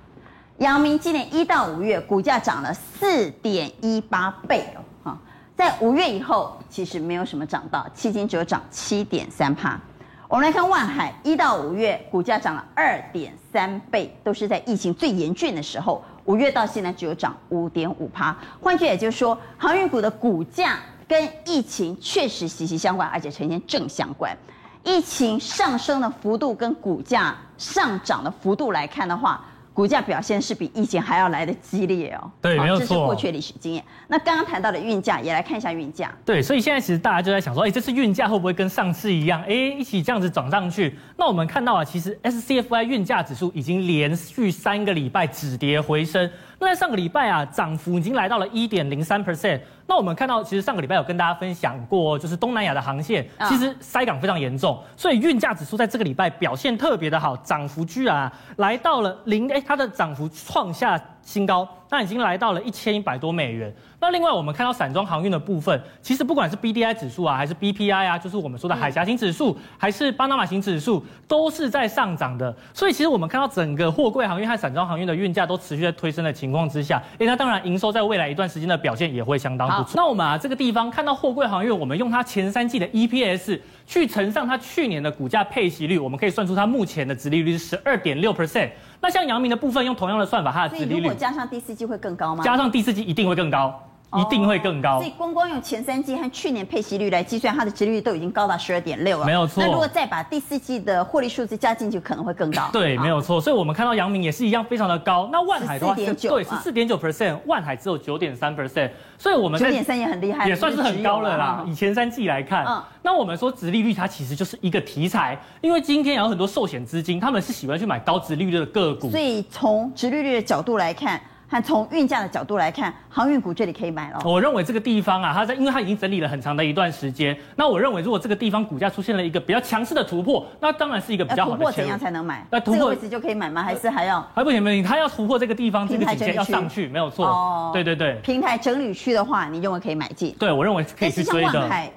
[0.58, 5.18] 阳明今年一到五月股价涨了四点一八倍哦，哈，
[5.56, 9.80] 在五月以后其实没有什么涨到，迄今只有涨七点三趴。
[10.28, 18.36] 我们来看万海，一到五月股价涨了二点三倍，都是在疫情最严峻的时候，五月到现在只有涨五点五趴。
[18.60, 20.78] 换句也就是说，航运股的股价
[21.08, 24.36] 跟疫情确实息息相关，而且呈现正相关。
[24.84, 29.44] 疫情上升的幅度跟股价上涨的幅度来看的话。
[29.74, 32.30] 股价表现是比疫情还要来的激烈哦。
[32.40, 32.86] 对，没有错。
[32.86, 33.82] 这是过去的历史经验。
[34.08, 36.12] 那刚刚谈到的运价，也来看一下运价。
[36.24, 40.96] 对，所以现在其实大家就在想说，哎，这次运价会不会跟上次一样，哎，一起这样子涨上去？
[41.16, 46.30] 那我们看到啊，其实 SCFI 运价指数已经连续三个礼拜止跌回升。
[46.62, 49.60] 那在上个礼拜啊，涨幅已经来到了一点零三 percent。
[49.88, 61.68] 那我们看到，其实上个礼拜有跟大家分享过，就是东南亚的航线，其实塞港非常严重，所以运价指数在这个礼拜表现特别的好，涨幅居然啊来到了零，哎，它的涨幅创下新高。
[61.92, 63.70] 那已经来到了一千一百多美元。
[64.00, 72.56] 那另外我们看到散装航运的部分，其实不管是 BDI 指数啊，还是 BPI 啊，就是我们说的海峡型指数，还是巴拿马型指数，都是在上涨的。
[72.72, 79.92] 所以其实我们看到整个货柜航运和散装航运的运价都持续在推升的情况之下，哎，那当然营收在未来一段时间的表现也会相当不错。
[79.94, 88.70] 那我们啊这个地方看到货柜航运，我们用它前三季的 EPS 去乘上它去年的股价配息率，我们可以算出它目前的殖利率是十二点六 percent。
[89.02, 92.44] 那像阳明的部分，用同样的算法，它的殖利率，如果加上第四季会更高吗？
[92.44, 93.82] 加上第四季一定会更高。
[94.18, 99.62] 一定会更高，所以光光用前三季和去年配息率来计算，它的殖利率都已经高达十二点六了，没有错。
[99.62, 102.68] 那如果再把第四季的获利数字加进去，可能会更高。
[102.72, 103.40] 对，没有错。
[103.40, 105.30] 所以我们看到阳明也是一样，非常的高。
[105.32, 108.90] 那万海的话，对，十四点九 percent，万海只有九点三 percent。
[109.16, 111.64] 所以我们九点三也很厉害，也算是很高了啦。
[111.66, 119.10] 以前三季来看，嗯，那我们说殖利率它其实就是一个题材，因为今天有很多寿险资金，他们是喜欢去买高殖利率的个股。
[119.10, 121.18] 所以从殖利率的角度来看。
[121.52, 124.18] 看从运价的角度来看，航运股这里可以买了。
[124.24, 127.36] 我认为这个地方啊，它在，因为它已经整理了很长的一段时间。
[127.56, 131.56] 那我认为，如果这个地方股价出现了一个比较强势的突破，那当然是一个比较好的。
[131.58, 132.42] 突破怎样才能买？
[132.50, 133.62] 那突破这个位置就可以买吗？
[133.62, 134.26] 还是还要？
[134.34, 137.26] 还不行不行，它要突破这个地方，这个底线要上去，没有错。
[137.26, 138.18] 哦，对对对。
[138.22, 140.34] 平台整理区的话，你认为可以买进？
[140.38, 141.60] 对，我认为可以去追的。
[141.60, 141.92] 万海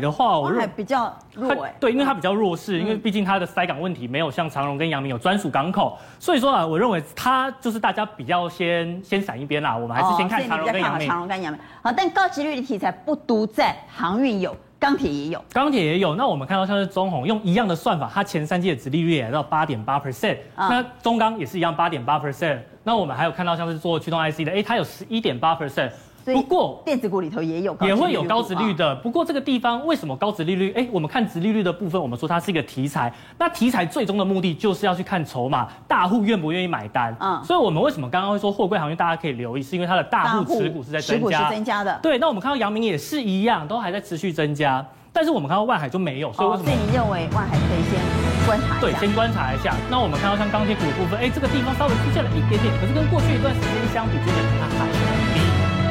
[0.00, 11.08] 的话，我认为比较弱哎，对，因为它比较弱势，因为毕竟它的塞港问题没有像长荣跟阳明有专属港口，所以说啊，我认为它就是大家比较先先闪一边啦，我们还是先看长荣跟阳明。
[11.08, 16.14] 长荣跟阳明，好，但高殖利率的题材不独在航运有，钢铁也有，钢铁也有。
[16.14, 25.90] 那我们看到像是中鸿用一样的算法，它前三季的殖利率也来到八点八 percent，那中钢也是一样八点八 percent，那我们还有看到像是做驱动 IC 的，哎，它有十一点八 percent。
[26.32, 30.72] 不过电子股里头也有也会有高值率的，不过这个地方为什么高值利率？
[30.72, 33.12] 哎，我们看殖利率的部分，我们说它是一个题材。
[33.38, 37.14] 那题材最终的目的就是要去看筹码，大户愿不愿意买单。
[37.20, 41.98] 嗯，所以我们为什么刚刚会说货柜行业大家可以留意，是因为它的大户持股是在增加，持股是增加的。
[42.02, 44.84] 对，那我们看到阳明也是一样，都还在持续增加。
[45.12, 46.70] 但是我们看到万海就没有，所以为什么？
[46.70, 48.00] 所以你认为万海可以先
[48.46, 48.80] 观察一下？
[48.80, 49.74] 对，先观察一下。
[49.88, 55.03] 那我们看到像钢铁股的部分，哎，这个地方稍微出现了一点点，可是跟过去一段时间相比，真的它还很低。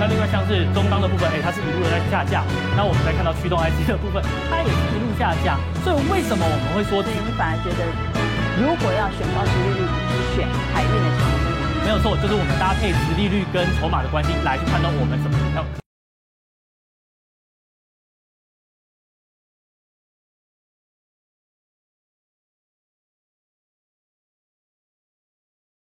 [0.03, 2.43] 那另外像是中钢的部分，哎，它是一路的在下降。
[2.75, 5.57] 那我们再看到驱动 IC 的部分，它也是一路下降。
[5.81, 7.87] 所以为什么我们会说，对你反而觉得，
[8.59, 9.87] 如果要选高值利率，
[10.35, 10.45] 选
[10.75, 11.87] 海运的长期？
[11.87, 15.82] 没有错，就是我们搭配值利率跟筹码的关系来去判断我们怎么挑。